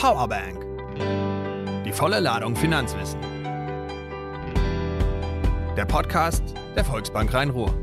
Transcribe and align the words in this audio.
Powerbank. 0.00 0.64
Die 1.84 1.92
volle 1.92 2.20
Ladung 2.20 2.56
Finanzwissen. 2.56 3.20
Der 5.76 5.84
Podcast 5.84 6.42
der 6.74 6.86
Volksbank 6.86 7.34
Rhein-Ruhr. 7.34 7.74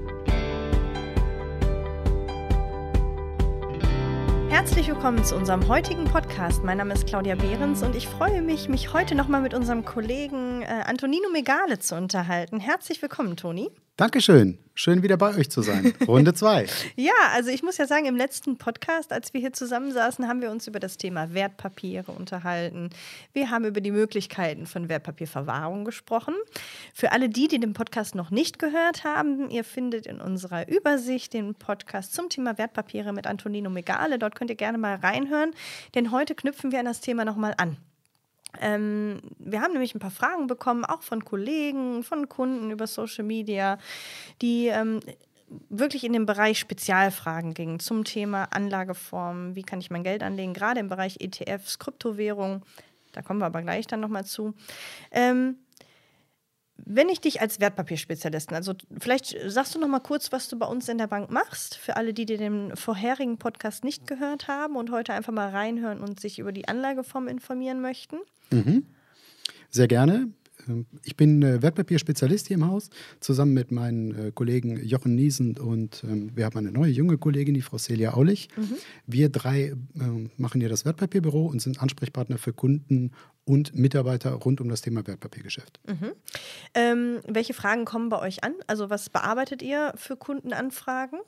Herzlich 4.49 4.87
willkommen 4.87 5.23
zu 5.23 5.35
unserem 5.35 5.67
heutigen 5.67 6.05
Podcast. 6.05 6.63
Mein 6.63 6.79
Name 6.79 6.95
ist 6.95 7.05
Claudia 7.05 7.35
Behrens 7.35 7.83
und 7.83 7.95
ich 7.95 8.07
freue 8.07 8.41
mich, 8.41 8.67
mich 8.67 8.93
heute 8.93 9.13
nochmal 9.13 9.41
mit 9.41 9.53
unserem 9.53 9.85
Kollegen 9.85 10.63
äh, 10.63 10.85
Antonino 10.87 11.29
Megale 11.29 11.77
zu 11.77 11.93
unterhalten. 11.93 12.59
Herzlich 12.59 12.99
willkommen, 12.99 13.37
Toni. 13.37 13.69
Dankeschön. 13.97 14.59
Schön 14.75 15.01
wieder 15.01 15.17
bei 15.17 15.35
euch 15.35 15.49
zu 15.49 15.63
sein. 15.63 15.91
Runde 16.07 16.35
zwei. 16.35 16.67
ja, 16.95 17.13
also 17.33 17.49
ich 17.49 17.63
muss 17.63 17.79
ja 17.79 17.87
sagen, 17.87 18.05
im 18.05 18.15
letzten 18.15 18.55
Podcast, 18.55 19.11
als 19.11 19.33
wir 19.33 19.41
hier 19.41 19.53
zusammensaßen, 19.53 20.27
haben 20.27 20.39
wir 20.39 20.51
uns 20.51 20.67
über 20.67 20.79
das 20.79 20.97
Thema 20.97 21.33
Wertpapiere 21.33 22.11
unterhalten. 22.11 22.91
Wir 23.33 23.49
haben 23.49 23.65
über 23.65 23.81
die 23.81 23.89
Möglichkeiten 23.89 24.67
von 24.67 24.87
Wertpapierverwahrung 24.87 25.83
gesprochen. 25.83 26.35
Für 26.93 27.11
alle 27.11 27.27
die, 27.27 27.47
die 27.47 27.59
den 27.59 27.73
Podcast 27.73 28.13
noch 28.13 28.29
nicht 28.29 28.59
gehört 28.59 29.03
haben, 29.03 29.49
ihr 29.49 29.63
findet 29.63 30.05
in 30.05 30.21
unserer 30.21 30.67
Übersicht 30.67 31.33
den 31.33 31.55
Podcast 31.55 32.13
zum 32.13 32.29
Thema 32.29 32.59
Wertpapiere 32.59 33.13
mit 33.13 33.25
Antonino 33.25 33.71
Megale. 33.71 34.19
Dort 34.19 34.35
könnt 34.35 34.51
ihr 34.51 34.55
gerne 34.55 34.77
mal 34.77 34.97
reinhören, 34.97 35.55
denn 35.95 36.11
heute 36.11 36.35
knüpfen 36.35 36.71
wir 36.71 36.81
an 36.81 36.85
das 36.85 37.01
Thema 37.01 37.25
nochmal 37.25 37.55
an. 37.57 37.77
Ähm, 38.61 39.21
wir 39.39 39.61
haben 39.61 39.73
nämlich 39.73 39.95
ein 39.95 39.99
paar 39.99 40.11
Fragen 40.11 40.47
bekommen, 40.47 40.85
auch 40.85 41.01
von 41.01 41.23
Kollegen, 41.23 42.03
von 42.03 42.29
Kunden 42.29 42.71
über 42.71 42.87
Social 42.87 43.23
Media, 43.23 43.77
die 44.41 44.67
ähm, 44.67 44.99
wirklich 45.69 46.03
in 46.03 46.13
den 46.13 46.25
Bereich 46.25 46.59
Spezialfragen 46.59 47.53
gingen 47.53 47.79
zum 47.79 48.03
Thema 48.03 48.45
Anlageformen, 48.51 49.55
wie 49.55 49.63
kann 49.63 49.79
ich 49.79 49.89
mein 49.89 50.03
Geld 50.03 50.23
anlegen, 50.23 50.53
gerade 50.53 50.79
im 50.79 50.89
Bereich 50.89 51.17
ETFs, 51.19 51.79
Kryptowährung. 51.79 52.63
Da 53.13 53.21
kommen 53.21 53.39
wir 53.39 53.45
aber 53.45 53.61
gleich 53.61 53.87
dann 53.87 53.99
nochmal 53.99 54.25
zu. 54.25 54.53
Ähm, 55.11 55.57
wenn 56.85 57.09
ich 57.09 57.19
dich 57.19 57.41
als 57.41 57.59
Wertpapierspezialisten, 57.59 58.55
also 58.55 58.73
vielleicht 58.99 59.35
sagst 59.47 59.75
du 59.75 59.79
noch 59.79 59.87
mal 59.87 59.99
kurz, 59.99 60.31
was 60.31 60.47
du 60.47 60.57
bei 60.57 60.67
uns 60.67 60.87
in 60.89 60.97
der 60.97 61.07
Bank 61.07 61.31
machst, 61.31 61.75
für 61.75 61.95
alle, 61.95 62.13
die 62.13 62.25
dir 62.25 62.37
den 62.37 62.75
vorherigen 62.75 63.37
Podcast 63.37 63.83
nicht 63.83 64.07
gehört 64.07 64.47
haben 64.47 64.75
und 64.75 64.91
heute 64.91 65.13
einfach 65.13 65.33
mal 65.33 65.49
reinhören 65.49 65.99
und 65.99 66.19
sich 66.19 66.39
über 66.39 66.51
die 66.51 66.67
Anlageform 66.67 67.27
informieren 67.27 67.81
möchten. 67.81 68.17
Mhm. 68.51 68.85
Sehr 69.69 69.87
gerne. 69.87 70.29
Ähm, 70.67 70.85
ich 71.03 71.15
bin 71.15 71.41
äh, 71.41 71.61
Wertpapierspezialist 71.61 72.47
hier 72.47 72.55
im 72.55 72.67
Haus, 72.67 72.89
zusammen 73.19 73.53
mit 73.53 73.71
meinen 73.71 74.27
äh, 74.27 74.31
Kollegen 74.31 74.83
Jochen 74.83 75.15
Niesen 75.15 75.57
und 75.57 76.03
ähm, 76.03 76.31
wir 76.35 76.45
haben 76.45 76.57
eine 76.57 76.71
neue 76.71 76.91
junge 76.91 77.17
Kollegin, 77.17 77.53
die 77.53 77.61
Frau 77.61 77.77
Celia 77.77 78.13
Aulich. 78.13 78.49
Mhm. 78.55 78.75
Wir 79.05 79.29
drei 79.29 79.73
ähm, 79.99 80.31
machen 80.37 80.61
hier 80.61 80.69
das 80.69 80.85
Wertpapierbüro 80.85 81.45
und 81.45 81.61
sind 81.61 81.81
Ansprechpartner 81.81 82.37
für 82.37 82.53
Kunden 82.53 83.11
und 83.47 83.73
Mitarbeiter 83.75 84.31
rund 84.33 84.59
um 84.59 84.67
das 84.67 84.81
Thema 84.81 85.07
Wertpapiergeschäft. 85.07 85.79
Mhm. 85.87 86.11
Ähm, 86.73 87.19
welche 87.25 87.53
Fragen 87.53 87.85
kommen 87.85 88.09
bei 88.09 88.19
euch 88.19 88.43
an? 88.43 88.53
Also 88.67 88.89
was 88.89 89.09
bearbeitet 89.09 89.61
ihr 89.61 89.93
für 89.95 90.17
Kundenanfragen? 90.17 91.19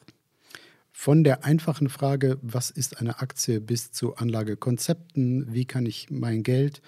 Von 0.92 1.23
der 1.23 1.45
einfachen 1.45 1.88
Frage, 1.88 2.38
was 2.42 2.72
ist 2.72 3.00
eine 3.00 3.20
Aktie, 3.20 3.62
bis 3.62 3.94
zu 3.94 4.16
Anlagekonzepten, 4.16 5.53
wie 5.53 5.64
kann 5.64 5.86
ich 5.86 6.09
mein 6.09 6.44
Geld 6.44 6.81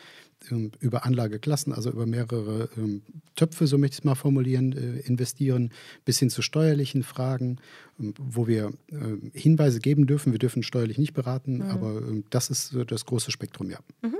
über 0.50 1.06
Anlageklassen, 1.06 1.74
also 1.74 1.92
über 1.92 2.06
mehrere 2.06 2.70
ähm, 2.78 3.04
Töpfe, 3.36 3.68
so 3.68 3.78
möchte 3.78 3.96
ich 3.96 4.00
es 4.00 4.04
mal 4.04 4.16
formulieren, 4.16 4.74
äh, 4.74 5.00
investieren, 5.02 5.72
bis 6.06 6.20
hin 6.20 6.30
zu 6.30 6.42
steuerlichen 6.42 7.04
Fragen, 7.04 7.58
ähm, 8.00 8.14
wo 8.18 8.48
wir 8.48 8.74
äh, 8.88 9.38
Hinweise 9.38 9.80
geben 9.80 10.08
dürfen. 10.08 10.32
Wir 10.32 10.40
dürfen 10.40 10.64
steuerlich 10.64 10.98
nicht 10.98 11.14
beraten, 11.14 11.58
mhm. 11.58 11.70
aber 11.70 11.98
ähm, 11.98 12.24
das 12.30 12.50
ist 12.50 12.76
das 12.88 13.06
große 13.06 13.32
Spektrum, 13.32 13.70
ja. 13.70 13.80
Mhm. 14.02 14.18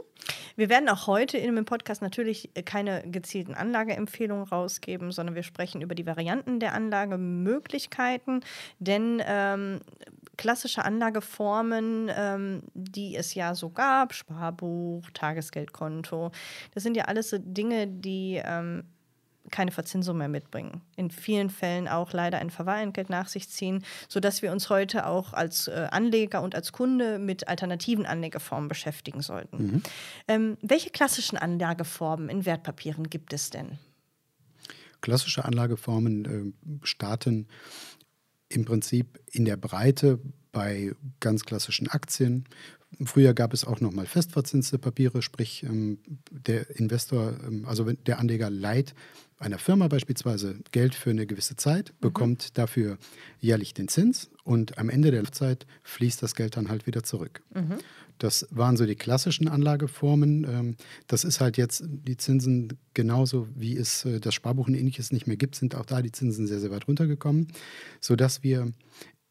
Wir 0.56 0.70
werden 0.70 0.90
auch 0.90 1.08
heute 1.08 1.38
in 1.38 1.56
dem 1.56 1.66
Podcast 1.66 2.02
natürlich 2.02 2.50
äh, 2.54 2.64
keine 2.64 3.04
gezielten 3.10 3.54
Anlageempfehlungen 3.54 4.46
rausgeben, 4.46 5.12
sondern 5.12 5.36
wir 5.36 5.44
sprechen 5.44 5.82
über 5.82 5.96
die 5.96 6.06
Varianten 6.06 6.60
der 6.60 6.74
Anlagemöglichkeiten, 6.74 8.42
denn 8.80 9.22
ähm, 9.26 9.80
klassische 10.42 10.84
Anlageformen, 10.84 12.10
ähm, 12.16 12.64
die 12.74 13.16
es 13.16 13.36
ja 13.36 13.54
so 13.54 13.70
gab, 13.70 14.12
Sparbuch, 14.12 15.08
Tagesgeldkonto, 15.14 16.32
das 16.74 16.82
sind 16.82 16.98
ja 16.98 17.06
alles 17.06 17.30
so 17.30 17.38
Dinge, 17.40 17.86
die 17.86 18.42
ähm, 18.44 18.86
keine 19.52 19.70
Verzinsung 19.70 20.18
mehr 20.18 20.30
mitbringen. 20.30 20.82
In 20.96 21.12
vielen 21.12 21.52
Fällen 21.52 21.88
auch 21.88 22.12
leider 22.12 22.40
ein 22.40 22.50
Verwahrentgelt 22.50 23.12
nach 23.12 23.28
sich 23.28 23.50
ziehen, 23.50 23.84
sodass 24.08 24.42
wir 24.42 24.52
uns 24.52 24.72
heute 24.72 25.06
auch 25.06 25.34
als 25.34 25.68
äh, 25.68 25.90
Anleger 25.92 26.42
und 26.42 26.56
als 26.56 26.72
Kunde 26.72 27.20
mit 27.20 27.48
alternativen 27.48 28.08
Anlegeformen 28.08 28.68
beschäftigen 28.68 29.22
sollten. 29.22 29.58
Mhm. 29.58 29.84
Ähm, 30.28 30.58
welche 30.64 30.90
klassischen 30.90 31.38
Anlageformen 31.38 32.30
in 32.30 32.48
Wertpapieren 32.48 33.12
gibt 33.12 33.32
es 33.32 33.52
denn? 33.52 33.78
Klassische 35.02 35.46
Anlageformen 35.46 36.26
äh, 36.26 36.86
starten 36.88 37.48
im 38.52 38.66
Prinzip 38.66 39.20
in 39.32 39.46
der 39.46 39.58
Breite 39.58 40.20
bei 40.52 40.92
ganz 41.20 41.44
klassischen 41.46 41.88
Aktien. 41.88 42.46
Früher 43.06 43.34
gab 43.34 43.54
es 43.54 43.66
auch 43.66 43.80
nochmal 43.80 44.06
festverzinste 44.06 44.78
Papiere, 44.78 45.22
sprich 45.22 45.64
ähm, 45.64 46.00
der 46.30 46.70
Investor, 46.78 47.34
ähm, 47.48 47.66
also 47.66 47.92
der 47.92 48.20
Anleger 48.20 48.50
leiht 48.50 48.94
einer 49.42 49.58
Firma 49.58 49.88
beispielsweise 49.88 50.60
Geld 50.72 50.94
für 50.94 51.10
eine 51.10 51.26
gewisse 51.26 51.56
Zeit, 51.56 51.94
mhm. 51.94 52.02
bekommt 52.02 52.44
mhm. 52.44 52.54
dafür 52.54 52.98
jährlich 53.40 53.74
den 53.74 53.88
Zins 53.88 54.30
und 54.44 54.78
am 54.78 54.90
Ende 54.90 55.12
der 55.12 55.24
Zeit 55.32 55.66
fließt 55.84 56.22
das 56.22 56.36
Geld 56.36 56.58
dann 56.58 56.70
halt 56.70 56.86
wieder 56.86 57.04
zurück. 57.04 57.42
Mhm. 57.54 57.78
Das 58.22 58.48
waren 58.52 58.78
so 58.78 58.86
die 58.86 58.96
klassischen 58.96 59.48
Anlageformen. 59.48 60.44
Ähm, 60.44 60.76
das 61.08 61.24
ist 61.24 61.42
halt 61.42 61.58
jetzt 61.58 61.84
die 61.88 62.18
Zinsen 62.18 62.78
genauso 62.94 63.48
wie 63.56 63.76
es 63.76 64.06
äh, 64.06 64.20
das 64.20 64.36
Sparbuch 64.36 64.68
und 64.68 64.76
ähnliches 64.76 65.12
nicht 65.12 65.26
mehr 65.26 65.38
gibt, 65.38 65.56
sind 65.56 65.74
auch 65.74 65.86
da 65.86 66.04
die 66.04 66.12
Zinsen 66.12 66.46
sehr, 66.46 66.60
sehr 66.60 66.70
weit 66.70 66.88
runtergekommen, 66.88 67.48
sodass 68.00 68.44
wir 68.44 68.72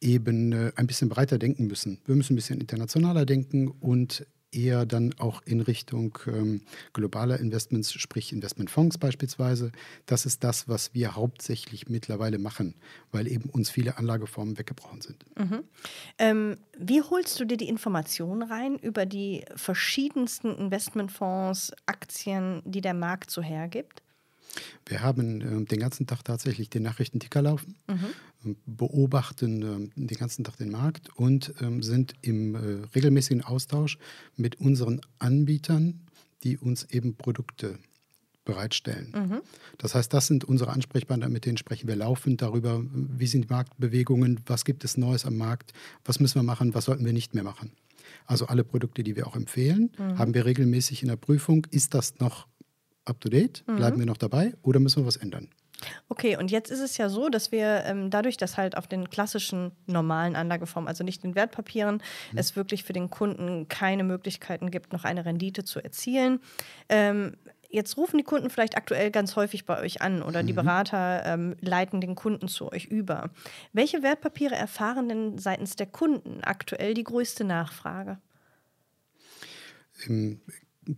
eben 0.01 0.51
äh, 0.51 0.73
ein 0.75 0.89
bisschen 0.89 1.09
breiter 1.09 1.39
denken 1.39 1.69
müssen. 1.69 2.01
Wir 2.05 2.17
müssen 2.17 2.33
ein 2.33 2.37
bisschen 2.37 2.61
internationaler 2.61 3.27
denken 3.27 3.69
und 3.69 4.27
eher 4.53 4.87
dann 4.87 5.15
auch 5.19 5.43
in 5.44 5.61
Richtung 5.61 6.19
ähm, 6.27 6.62
globaler 6.93 7.38
Investments, 7.38 7.93
sprich 7.93 8.33
Investmentfonds 8.33 8.99
beispielsweise. 8.99 9.72
Das 10.06 10.27
ist 10.27 10.44
das, 10.44 10.69
was 10.69 10.94
wir 10.94 11.15
hauptsächlich 11.15 11.88
mittlerweile 11.88 12.38
machen, 12.38 12.75
weil 13.12 13.27
eben 13.27 13.49
uns 13.50 13.71
viele 13.71 13.99
Anlageformen 13.99 14.59
weggebrochen 14.59 15.00
sind. 15.00 15.25
Mhm. 15.39 15.65
Ähm, 16.19 16.56
wie 16.78 17.03
holst 17.03 17.39
du 17.41 17.44
dir 17.44 17.56
die 17.56 17.69
Informationen 17.69 18.43
rein 18.43 18.77
über 18.77 19.06
die 19.06 19.44
verschiedensten 19.55 20.55
Investmentfonds, 20.56 21.72
Aktien, 21.87 22.62
die 22.65 22.81
der 22.81 22.94
Markt 22.94 23.31
so 23.31 23.43
hergibt? 23.43 24.03
Wir 24.87 25.03
haben 25.03 25.41
äh, 25.41 25.65
den 25.65 25.78
ganzen 25.78 26.06
Tag 26.06 26.25
tatsächlich 26.25 26.71
den 26.71 26.83
Nachrichtenticker 26.83 27.43
laufen, 27.43 27.77
mhm. 27.88 28.56
beobachten 28.66 29.62
äh, 29.62 30.00
den 30.00 30.19
ganzen 30.19 30.44
Tag 30.44 30.56
den 30.56 30.71
Markt 30.71 31.11
und 31.16 31.55
äh, 31.61 31.83
sind 31.83 32.15
im 32.22 32.55
äh, 32.55 32.87
regelmäßigen 32.94 33.43
Austausch 33.43 33.99
mit 34.37 34.60
unseren 34.60 35.00
Anbietern, 35.19 36.00
die 36.43 36.59
uns 36.59 36.84
eben 36.84 37.15
Produkte 37.15 37.78
bereitstellen. 38.44 39.12
Mhm. 39.15 39.41
Das 39.78 39.94
heißt, 39.94 40.12
das 40.12 40.27
sind 40.27 40.44
unsere 40.44 40.71
Ansprechpartner, 40.71 41.28
mit 41.28 41.44
denen 41.44 41.59
sprechen 41.59 41.87
wir 41.89 41.97
laufend 41.97 42.43
darüber, 42.43 42.83
wie 42.93 43.27
sind 43.27 43.44
die 43.44 43.49
Marktbewegungen, 43.53 44.41
was 44.47 44.65
gibt 44.65 44.83
es 44.84 44.97
Neues 44.97 45.27
am 45.27 45.37
Markt, 45.37 45.72
was 46.05 46.21
müssen 46.21 46.37
wir 46.37 46.43
machen, 46.43 46.75
was 46.75 46.87
sollten 46.87 47.05
wir 47.05 47.12
nicht 47.12 47.34
mehr 47.34 47.44
machen. 47.44 47.72
Also 48.27 48.47
alle 48.47 48.65
Produkte, 48.65 49.05
die 49.05 49.15
wir 49.15 49.27
auch 49.27 49.37
empfehlen, 49.37 49.91
mhm. 49.97 50.19
haben 50.19 50.34
wir 50.34 50.47
regelmäßig 50.47 51.03
in 51.03 51.09
der 51.09 51.16
Prüfung. 51.16 51.66
Ist 51.71 51.94
das 51.94 52.19
noch 52.19 52.47
up-to-date? 53.10 53.65
Mhm. 53.66 53.76
Bleiben 53.76 53.98
wir 53.98 54.06
noch 54.06 54.16
dabei 54.16 54.54
oder 54.62 54.81
müssen 54.81 55.03
wir 55.03 55.06
was 55.06 55.16
ändern? 55.16 55.48
Okay, 56.09 56.37
und 56.37 56.50
jetzt 56.50 56.71
ist 56.71 56.81
es 56.81 56.97
ja 56.97 57.09
so, 57.09 57.28
dass 57.28 57.53
wir 57.53 57.84
ähm, 57.87 58.10
dadurch, 58.10 58.37
dass 58.37 58.56
halt 58.56 58.76
auf 58.76 58.87
den 58.87 59.09
klassischen 59.09 59.72
normalen 59.87 60.37
Anlageformen, 60.37 60.88
also 60.88 61.04
nicht 61.04 61.25
in 61.25 61.34
Wertpapieren, 61.34 62.03
mhm. 62.32 62.38
es 62.38 62.56
wirklich 62.56 62.84
für 62.84 62.93
den 62.93 63.10
Kunden 63.10 63.69
keine 63.69 64.04
Möglichkeiten 64.04 64.71
gibt, 64.71 64.92
noch 64.92 65.04
eine 65.04 65.24
Rendite 65.24 65.65
zu 65.65 65.83
erzielen. 65.83 66.41
Ähm, 66.89 67.36
jetzt 67.71 67.97
rufen 67.97 68.18
die 68.18 68.24
Kunden 68.24 68.51
vielleicht 68.51 68.77
aktuell 68.77 69.10
ganz 69.10 69.36
häufig 69.36 69.65
bei 69.65 69.80
euch 69.80 70.03
an 70.03 70.22
oder 70.22 70.42
mhm. 70.42 70.47
die 70.48 70.53
Berater 70.53 71.22
ähm, 71.24 71.56
leiten 71.60 72.01
den 72.01 72.15
Kunden 72.15 72.48
zu 72.48 72.71
euch 72.71 72.86
über. 72.86 73.30
Welche 73.72 74.03
Wertpapiere 74.03 74.54
erfahren 74.54 75.09
denn 75.09 75.39
seitens 75.39 75.77
der 75.77 75.86
Kunden 75.86 76.42
aktuell 76.42 76.95
die 76.95 77.04
größte 77.04 77.45
Nachfrage? 77.45 78.18
Im 80.06 80.41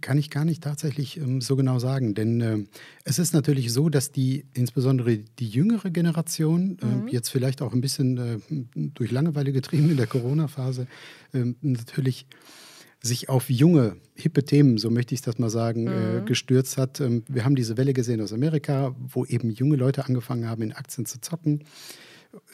kann 0.00 0.18
ich 0.18 0.30
gar 0.30 0.44
nicht 0.44 0.62
tatsächlich 0.62 1.16
ähm, 1.18 1.40
so 1.40 1.56
genau 1.56 1.78
sagen, 1.78 2.14
denn 2.14 2.40
äh, 2.40 2.58
es 3.04 3.18
ist 3.18 3.34
natürlich 3.34 3.72
so, 3.72 3.88
dass 3.88 4.12
die 4.12 4.44
insbesondere 4.54 5.18
die 5.18 5.48
jüngere 5.48 5.90
Generation 5.90 6.78
äh, 6.80 6.86
mhm. 6.86 7.08
jetzt 7.08 7.28
vielleicht 7.28 7.62
auch 7.62 7.72
ein 7.72 7.80
bisschen 7.80 8.18
äh, 8.18 8.38
durch 8.74 9.10
Langeweile 9.10 9.52
getrieben 9.52 9.90
in 9.90 9.96
der 9.96 10.06
Corona-Phase 10.06 10.86
ähm, 11.34 11.56
natürlich 11.60 12.26
sich 13.02 13.28
auf 13.28 13.50
junge, 13.50 13.96
hippe 14.14 14.44
Themen, 14.44 14.78
so 14.78 14.88
möchte 14.88 15.14
ich 15.14 15.22
das 15.22 15.38
mal 15.38 15.50
sagen, 15.50 15.88
äh, 15.88 16.20
mhm. 16.20 16.26
gestürzt 16.26 16.78
hat. 16.78 17.00
Ähm, 17.00 17.24
wir 17.28 17.44
haben 17.44 17.56
diese 17.56 17.76
Welle 17.76 17.92
gesehen 17.92 18.20
aus 18.20 18.32
Amerika, 18.32 18.94
wo 18.98 19.24
eben 19.24 19.50
junge 19.50 19.76
Leute 19.76 20.06
angefangen 20.06 20.48
haben, 20.48 20.62
in 20.62 20.72
Aktien 20.72 21.04
zu 21.04 21.20
zocken. 21.20 21.64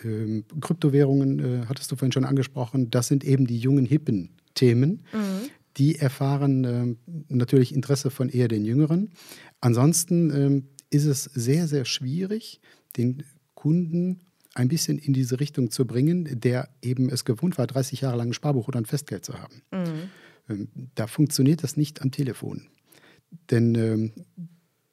Ähm, 0.03 0.45
Kryptowährungen 0.61 1.39
äh, 1.39 1.67
hattest 1.69 1.93
du 1.93 1.97
vorhin 1.97 2.13
schon 2.13 2.25
angesprochen, 2.25 2.91
das 2.91 3.09
sind 3.09 3.25
eben 3.25 3.47
die 3.47 3.59
jungen, 3.59 3.85
hippen 3.85 4.31
Themen. 4.55 5.05
Mhm 5.13 5.51
die 5.79 5.97
erfahren 5.97 6.65
äh, 6.65 6.95
natürlich 7.29 7.75
Interesse 7.75 8.11
von 8.11 8.29
eher 8.29 8.49
den 8.49 8.65
Jüngeren. 8.65 9.11
Ansonsten 9.61 10.31
äh, 10.31 10.63
ist 10.95 11.05
es 11.05 11.25
sehr, 11.25 11.69
sehr 11.69 11.85
schwierig, 11.85 12.61
den 12.97 13.23
Kunden 13.55 14.21
ein 14.55 14.69
bisschen 14.69 14.99
in 14.99 15.13
diese 15.13 15.39
Richtung 15.39 15.71
zu 15.71 15.87
bringen, 15.87 16.41
der 16.41 16.69
eben 16.83 17.09
es 17.11 17.25
gewohnt 17.25 17.59
war, 17.59 17.67
30 17.67 18.01
Jahre 18.01 18.17
lang 18.17 18.31
ein 18.31 18.35
Sparbuch 18.35 18.69
oder 18.69 18.81
ein 18.81 18.87
Festgeld 18.87 19.25
zu 19.25 19.35
haben. 19.35 19.63
Mhm. 19.71 20.11
Ähm, 20.49 20.69
da 20.95 21.07
funktioniert 21.07 21.63
das 21.63 21.77
nicht 21.77 22.03
am 22.03 22.11
Telefon. 22.11 22.67
Denn 23.51 23.75
ähm, 23.75 24.13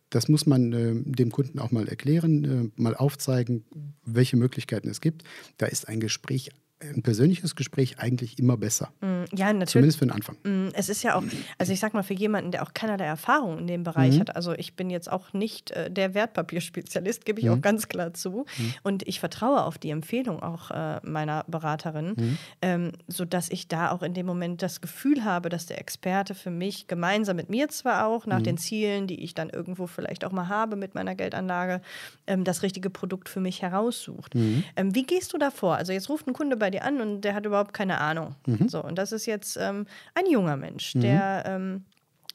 das 0.09 0.27
muss 0.27 0.45
man 0.45 0.73
äh, 0.73 0.93
dem 0.95 1.31
Kunden 1.31 1.57
auch 1.57 1.71
mal 1.71 1.87
erklären, 1.87 2.43
äh, 2.75 2.81
mal 2.81 2.95
aufzeigen, 2.95 3.65
welche 4.05 4.37
Möglichkeiten 4.37 4.89
es 4.89 5.01
gibt. 5.01 5.23
Da 5.57 5.65
ist 5.65 5.87
ein 5.87 5.99
Gespräch 5.99 6.51
ein 6.79 7.01
persönliches 7.01 7.55
Gespräch 7.55 7.99
eigentlich 7.99 8.37
immer 8.37 8.57
besser. 8.57 8.93
Mm, 9.01 9.14
ja, 9.33 9.48
natürlich. 9.54 9.72
Zumindest 9.72 10.00
für 10.00 10.06
den 10.06 10.12
Anfang. 10.12 10.38
Mm, 10.44 10.69
es 10.74 10.89
ist 10.89 11.04
ja 11.04 11.16
auch, 11.16 11.24
also 11.57 11.74
ich 11.74 11.80
sag 11.80 11.94
mal, 11.94 12.04
für 12.04 12.13
jemanden, 12.13 12.51
der 12.51 12.63
auch 12.63 12.74
keinerlei 12.74 13.06
Erfahrung 13.06 13.60
in 13.60 13.68
dem 13.68 13.83
Bereich 13.83 14.16
mhm. 14.16 14.22
hat, 14.22 14.36
also 14.36 14.54
ich 14.54 14.75
bin 14.75 14.89
jetzt 14.89 15.12
auch 15.12 15.33
nicht 15.33 15.72
äh, 15.72 15.89
der 15.89 16.13
Wertpapierspezialist, 16.13 17.25
gebe 17.25 17.39
ich 17.39 17.45
mhm. 17.45 17.54
auch 17.54 17.62
ganz 17.62 17.88
klar 17.88 18.13
zu. 18.13 18.45
Mhm. 18.57 18.74
Und 18.83 19.07
ich 19.07 19.19
vertraue 19.19 19.63
auf 19.63 19.77
die 19.77 19.89
Empfehlung 19.89 20.42
auch 20.42 20.72
äh, 20.72 21.00
meiner 21.04 21.45
Beraterin, 21.48 22.13
mhm. 22.16 22.38
ähm, 22.62 22.92
sodass 23.07 23.50
ich 23.50 23.68
da 23.68 23.92
auch 23.92 24.04
in 24.04 24.13
dem 24.13 24.25
Moment 24.25 24.62
das 24.62 24.81
Gefühl 24.81 25.24
habe, 25.24 25.50
dass 25.50 25.66
der 25.66 25.80
Experte 25.80 26.36
für 26.36 26.51
mich 26.51 26.88
gemeinsam 26.88 27.36
mit 27.36 27.50
mir 27.50 27.69
zwar 27.69 28.07
auch 28.07 28.25
nach 28.25 28.39
mhm. 28.39 28.44
den 28.44 28.57
Zielen, 28.57 29.07
die 29.07 29.24
ich 29.24 29.33
dann 29.33 29.50
irgendwo 29.50 29.88
vielleicht 29.88 30.25
auch 30.25 30.31
mal 30.31 30.50
habe 30.50 30.75
mit 30.75 30.95
meiner 30.95 31.16
Geldanlage, 31.16 31.81
ähm, 32.28 32.44
das 32.44 32.63
richtige 32.63 32.89
Produkt 32.89 33.30
für 33.30 33.39
mich 33.39 33.62
heraussucht. 33.62 34.36
Mhm. 34.36 34.63
Ähm, 34.75 34.95
wie 34.95 35.04
gehst 35.04 35.33
du 35.33 35.38
da 35.38 35.51
vor? 35.51 35.75
Also 35.75 35.94
jetzt 35.94 36.10
ruft 36.10 36.28
ein 36.28 36.33
Kunde 36.33 36.57
bei 36.57 36.69
dir 36.69 36.83
an 36.83 37.01
und 37.01 37.21
der 37.21 37.36
hat 37.36 37.45
überhaupt 37.45 37.74
keine 37.74 38.00
Ahnung. 38.00 38.36
Mhm. 38.45 38.68
So, 38.69 38.83
und 38.83 38.98
das 38.98 39.12
ist 39.12 39.14
jetzt 39.23 39.57
ähm, 39.59 39.85
ein 40.13 40.29
junger 40.29 40.57
Mensch, 40.57 40.95
mhm. 40.95 41.01
der 41.01 41.44
ähm, 41.45 41.85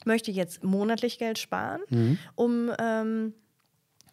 möchte 0.06 0.30
jetzt 0.30 0.64
monatlich 0.64 1.18
Geld 1.18 1.38
sparen, 1.38 1.82
mhm. 1.90 2.18
um 2.34 2.70
ähm, 2.78 3.34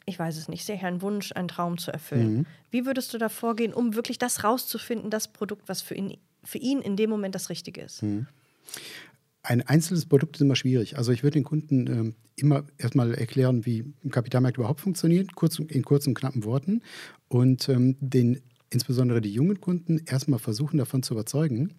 ich 0.08 0.18
weiß 0.18 0.38
es 0.38 0.48
nicht, 0.48 0.66
sich 0.66 0.84
einen 0.84 1.02
Wunsch, 1.02 1.34
einen 1.34 1.50
Traum 1.50 1.78
zu 1.78 1.92
erfüllen. 1.92 2.38
Mhm. 2.38 2.46
Wie 2.72 2.86
würdest 2.86 3.14
du 3.14 3.18
da 3.18 3.28
vorgehen, 3.28 3.74
um 3.74 3.94
wirklich 3.94 4.18
das 4.18 4.44
rauszufinden, 4.44 5.10
das 5.10 5.28
Produkt, 5.28 5.68
was 5.68 5.82
für 5.82 5.96
ihn, 5.96 6.18
für 6.44 6.60
ihn 6.60 6.82
in 6.82 6.96
dem 6.96 7.10
Moment 7.10 7.36
das 7.36 7.50
Richtige 7.50 7.82
ist? 7.82 8.04
Mhm. 8.04 8.26
Ein 9.44 9.62
einzelnes 9.62 10.06
Produkt 10.06 10.38
ist 10.38 10.42
immer 10.42 10.56
schwierig. 10.56 10.98
Also 10.98 11.12
ich 11.12 11.24
würde 11.24 11.34
den 11.34 11.44
Kunden 11.44 11.88
ähm, 11.88 12.16
immer 12.38 12.66
erstmal 12.78 13.14
erklären, 13.16 13.66
wie 13.66 13.94
ein 14.04 14.12
Kapitalmarkt 14.12 14.58
überhaupt 14.58 14.80
funktioniert, 14.80 15.36
kurz, 15.36 15.60
in 15.60 15.84
kurzen, 15.84 16.14
knappen 16.14 16.46
Worten 16.46 16.82
und 17.28 17.68
ähm, 17.68 17.98
den 18.00 18.42
insbesondere 18.70 19.22
die 19.22 19.34
jungen 19.34 19.60
Kunden 19.60 20.02
erstmal 20.06 20.40
versuchen 20.40 20.78
davon 20.78 21.04
zu 21.04 21.14
überzeugen, 21.14 21.74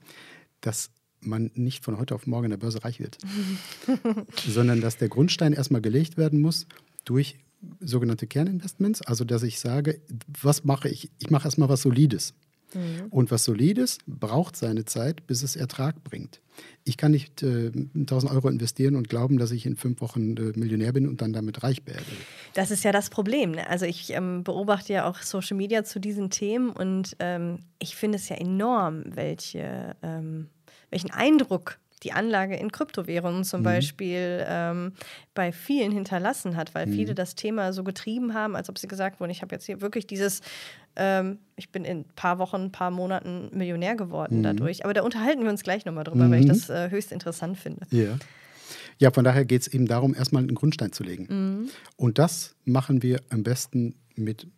dass 0.61 0.91
man 1.21 1.51
nicht 1.55 1.85
von 1.85 1.99
heute 1.99 2.15
auf 2.15 2.27
morgen 2.27 2.47
in 2.47 2.51
der 2.51 2.59
Börse 2.59 2.85
reich 2.85 3.01
wird, 3.01 3.19
sondern 4.47 4.81
dass 4.81 4.97
der 4.97 5.09
Grundstein 5.09 5.53
erstmal 5.53 5.81
gelegt 5.81 6.17
werden 6.17 6.41
muss 6.41 6.67
durch 7.05 7.39
sogenannte 7.81 8.27
Kerninvestments. 8.27 9.03
Also, 9.03 9.25
dass 9.25 9.43
ich 9.43 9.59
sage, 9.59 10.01
was 10.41 10.65
mache 10.65 10.89
ich? 10.89 11.11
Ich 11.19 11.31
mache 11.31 11.47
erstmal 11.47 11.69
was 11.69 11.83
Solides. 11.83 12.35
Mhm. 12.75 13.07
Und 13.11 13.31
was 13.31 13.45
Solides 13.45 13.99
braucht 14.07 14.57
seine 14.57 14.85
Zeit, 14.85 15.27
bis 15.27 15.43
es 15.43 15.57
Ertrag 15.57 16.03
bringt. 16.05 16.41
Ich 16.85 16.97
kann 16.97 17.13
nicht 17.13 17.43
äh, 17.43 17.71
1000 17.95 18.33
Euro 18.33 18.49
investieren 18.49 18.97
und 18.97 19.09
glauben, 19.09 19.39
dass 19.39 19.51
ich 19.51 19.67
in 19.67 19.77
fünf 19.77 20.01
Wochen 20.01 20.37
äh, 20.37 20.59
Millionär 20.59 20.93
bin 20.93 21.07
und 21.07 21.21
dann 21.23 21.33
damit 21.33 21.63
reich 21.63 21.83
werde. 21.87 22.03
Das 22.55 22.71
ist 22.71 22.85
ja 22.85 22.93
das 22.93 23.11
Problem. 23.11 23.53
Ne? 23.53 23.69
Also 23.69 23.87
ich 23.87 24.11
ähm, 24.11 24.43
beobachte 24.43 24.93
ja 24.93 25.09
auch 25.09 25.23
Social 25.23 25.57
Media 25.57 25.85
zu 25.85 26.01
diesen 26.01 26.31
Themen 26.31 26.71
und 26.71 27.17
ähm, 27.21 27.61
ich 27.79 27.97
finde 27.97 28.17
es 28.17 28.29
ja 28.29 28.37
enorm, 28.37 29.05
welche, 29.07 29.97
ähm, 30.03 30.49
welchen 30.91 31.11
Eindruck 31.11 31.79
die 32.03 32.13
Anlage 32.13 32.57
in 32.57 32.71
Kryptowährungen 32.71 33.45
zum 33.45 33.61
mhm. 33.61 33.65
Beispiel 33.65 34.45
ähm, 34.47 34.93
bei 35.35 35.53
vielen 35.53 35.93
hinterlassen 35.93 36.57
hat, 36.57 36.75
weil 36.75 36.87
mhm. 36.87 36.93
viele 36.93 37.15
das 37.15 37.35
Thema 37.35 37.73
so 37.73 37.85
getrieben 37.85 38.35
haben, 38.35 38.57
als 38.57 38.69
ob 38.69 38.79
sie 38.79 38.89
gesagt 38.89 39.21
wurden, 39.21 39.31
ich 39.31 39.43
habe 39.43 39.55
jetzt 39.55 39.67
hier 39.67 39.81
wirklich 39.81 40.07
dieses, 40.07 40.41
ähm, 40.99 41.39
ich 41.57 41.71
bin 41.71 41.85
in 41.85 42.01
ein 42.01 42.05
paar 42.15 42.39
Wochen, 42.39 42.57
ein 42.57 42.73
paar 42.73 42.91
Monaten 42.91 43.49
Millionär 43.57 43.97
geworden 43.97 44.39
mhm. 44.39 44.43
dadurch. 44.43 44.85
Aber 44.85 44.93
da 44.93 45.03
unterhalten 45.03 45.43
wir 45.43 45.51
uns 45.51 45.63
gleich 45.63 45.85
nochmal 45.85 46.05
drüber, 46.05 46.31
weil 46.31 46.41
ich 46.41 46.47
mhm. 46.47 46.51
das 46.51 46.69
äh, 46.69 46.91
höchst 46.91 47.13
interessant 47.13 47.57
finde. 47.57 47.87
Ja. 47.91 48.19
Ja, 49.01 49.13
von 49.13 49.25
daher 49.25 49.45
geht 49.45 49.63
es 49.63 49.69
eben 49.69 49.87
darum, 49.87 50.13
erstmal 50.15 50.43
einen 50.43 50.57
Grundstein 50.57 50.93
zu 50.93 51.05
legen. 51.05 51.27
Mhm. 51.31 51.71
Und 51.97 52.19
das 52.19 52.57
machen 52.65 53.03
wir 53.03 53.21
am 53.31 53.45
besten 53.45 53.95
mit 54.17 54.49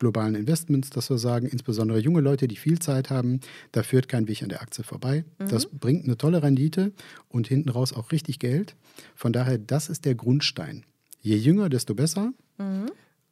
globalen 0.00 0.34
Investments, 0.34 0.90
dass 0.90 1.08
wir 1.08 1.18
sagen, 1.18 1.46
insbesondere 1.46 2.00
junge 2.00 2.20
Leute, 2.20 2.48
die 2.48 2.56
viel 2.56 2.80
Zeit 2.80 3.10
haben, 3.10 3.40
da 3.70 3.84
führt 3.84 4.08
kein 4.08 4.26
Weg 4.26 4.42
an 4.42 4.48
der 4.48 4.62
Aktie 4.62 4.82
vorbei. 4.82 5.24
Mhm. 5.38 5.48
Das 5.48 5.66
bringt 5.66 6.04
eine 6.04 6.16
tolle 6.16 6.42
Rendite 6.42 6.92
und 7.28 7.46
hinten 7.46 7.68
raus 7.68 7.92
auch 7.92 8.10
richtig 8.10 8.40
Geld. 8.40 8.74
Von 9.14 9.32
daher, 9.32 9.58
das 9.58 9.88
ist 9.88 10.04
der 10.04 10.16
Grundstein. 10.16 10.84
Je 11.20 11.36
jünger, 11.36 11.68
desto 11.68 11.94
besser. 11.94 12.32
Mhm. 12.58 12.90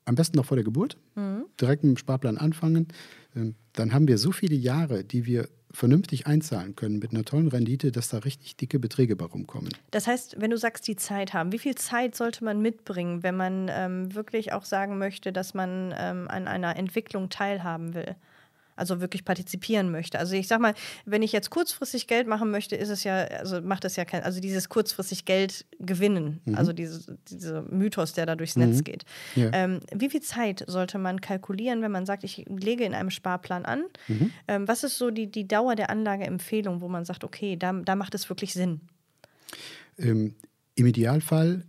Am 0.08 0.14
besten 0.14 0.38
noch 0.38 0.46
vor 0.46 0.56
der 0.56 0.64
Geburt. 0.64 0.96
Mhm. 1.16 1.44
Direkt 1.60 1.84
mit 1.84 1.96
dem 1.96 1.98
Sparplan 1.98 2.38
anfangen. 2.38 2.88
Ähm, 3.36 3.54
dann 3.74 3.92
haben 3.92 4.08
wir 4.08 4.16
so 4.16 4.32
viele 4.32 4.56
Jahre, 4.56 5.04
die 5.04 5.26
wir 5.26 5.48
vernünftig 5.70 6.26
einzahlen 6.26 6.74
können 6.76 6.98
mit 6.98 7.12
einer 7.12 7.24
tollen 7.24 7.48
Rendite, 7.48 7.92
dass 7.92 8.08
da 8.08 8.18
richtig 8.18 8.56
dicke 8.56 8.78
Beträge 8.78 9.16
bei 9.16 9.26
rumkommen. 9.26 9.68
Das 9.90 10.06
heißt, 10.06 10.40
wenn 10.40 10.50
du 10.50 10.56
sagst, 10.56 10.88
die 10.88 10.96
Zeit 10.96 11.34
haben, 11.34 11.52
wie 11.52 11.58
viel 11.58 11.74
Zeit 11.74 12.14
sollte 12.14 12.42
man 12.42 12.62
mitbringen, 12.62 13.22
wenn 13.22 13.36
man 13.36 13.66
ähm, 13.70 14.14
wirklich 14.14 14.54
auch 14.54 14.64
sagen 14.64 14.96
möchte, 14.96 15.30
dass 15.30 15.52
man 15.52 15.94
ähm, 15.98 16.26
an 16.28 16.48
einer 16.48 16.76
Entwicklung 16.76 17.28
teilhaben 17.28 17.92
will? 17.92 18.16
Also 18.78 19.00
wirklich 19.00 19.24
partizipieren 19.24 19.90
möchte. 19.90 20.18
Also 20.18 20.34
ich 20.34 20.48
sag 20.48 20.60
mal, 20.60 20.74
wenn 21.04 21.22
ich 21.22 21.32
jetzt 21.32 21.50
kurzfristig 21.50 22.06
Geld 22.06 22.26
machen 22.26 22.50
möchte, 22.50 22.76
ist 22.76 22.88
es 22.88 23.04
ja, 23.04 23.24
also 23.24 23.60
macht 23.60 23.84
es 23.84 23.96
ja 23.96 24.04
kein, 24.04 24.22
also 24.22 24.40
dieses 24.40 24.68
kurzfristig 24.68 25.24
Geld 25.24 25.66
gewinnen, 25.78 26.40
mhm. 26.44 26.54
also 26.54 26.72
diese, 26.72 27.18
diese 27.28 27.62
Mythos, 27.62 28.12
der 28.12 28.26
da 28.26 28.36
durchs 28.36 28.56
mhm. 28.56 28.70
Netz 28.70 28.84
geht. 28.84 29.04
Ja. 29.34 29.50
Ähm, 29.52 29.80
wie 29.94 30.08
viel 30.08 30.22
Zeit 30.22 30.64
sollte 30.66 30.98
man 30.98 31.20
kalkulieren, 31.20 31.82
wenn 31.82 31.92
man 31.92 32.06
sagt, 32.06 32.24
ich 32.24 32.44
lege 32.48 32.84
in 32.84 32.94
einem 32.94 33.10
Sparplan 33.10 33.64
an? 33.64 33.84
Mhm. 34.06 34.30
Ähm, 34.46 34.68
was 34.68 34.84
ist 34.84 34.98
so 34.98 35.10
die, 35.10 35.30
die 35.30 35.46
Dauer 35.46 35.74
der 35.74 35.90
Anlageempfehlung, 35.90 36.80
wo 36.80 36.88
man 36.88 37.04
sagt, 37.04 37.24
okay, 37.24 37.56
da, 37.56 37.72
da 37.72 37.96
macht 37.96 38.14
es 38.14 38.28
wirklich 38.28 38.52
Sinn? 38.52 38.80
Ähm, 39.98 40.34
Im 40.74 40.86
Idealfall 40.86 41.64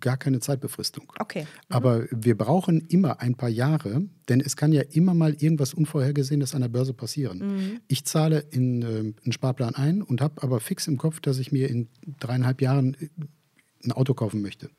gar 0.00 0.16
keine 0.16 0.40
Zeitbefristung. 0.40 1.12
Okay. 1.18 1.42
Mhm. 1.42 1.46
Aber 1.68 2.06
wir 2.10 2.36
brauchen 2.36 2.80
immer 2.88 3.20
ein 3.20 3.34
paar 3.34 3.48
Jahre, 3.48 4.02
denn 4.28 4.40
es 4.40 4.56
kann 4.56 4.72
ja 4.72 4.82
immer 4.82 5.14
mal 5.14 5.34
irgendwas 5.34 5.74
Unvorhergesehenes 5.74 6.54
an 6.54 6.62
der 6.62 6.68
Börse 6.68 6.94
passieren. 6.94 7.38
Mhm. 7.38 7.80
Ich 7.88 8.04
zahle 8.04 8.40
in 8.50 8.82
äh, 8.82 8.86
einen 8.86 9.32
Sparplan 9.32 9.74
ein 9.74 10.02
und 10.02 10.20
habe 10.20 10.42
aber 10.42 10.60
fix 10.60 10.86
im 10.86 10.98
Kopf, 10.98 11.20
dass 11.20 11.38
ich 11.38 11.52
mir 11.52 11.68
in 11.68 11.88
dreieinhalb 12.20 12.60
Jahren 12.60 12.94
äh, 12.94 13.08
ein 13.84 13.92
Auto 13.92 14.14
kaufen 14.14 14.40
möchte. 14.40 14.70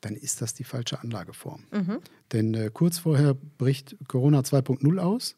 Dann 0.00 0.16
ist 0.16 0.40
das 0.40 0.54
die 0.54 0.64
falsche 0.64 1.00
Anlageform. 1.00 1.64
Mhm. 1.70 1.98
Denn 2.32 2.54
äh, 2.54 2.70
kurz 2.72 2.98
vorher 2.98 3.34
bricht 3.34 3.96
Corona 4.08 4.40
2.0 4.40 4.98
aus 4.98 5.36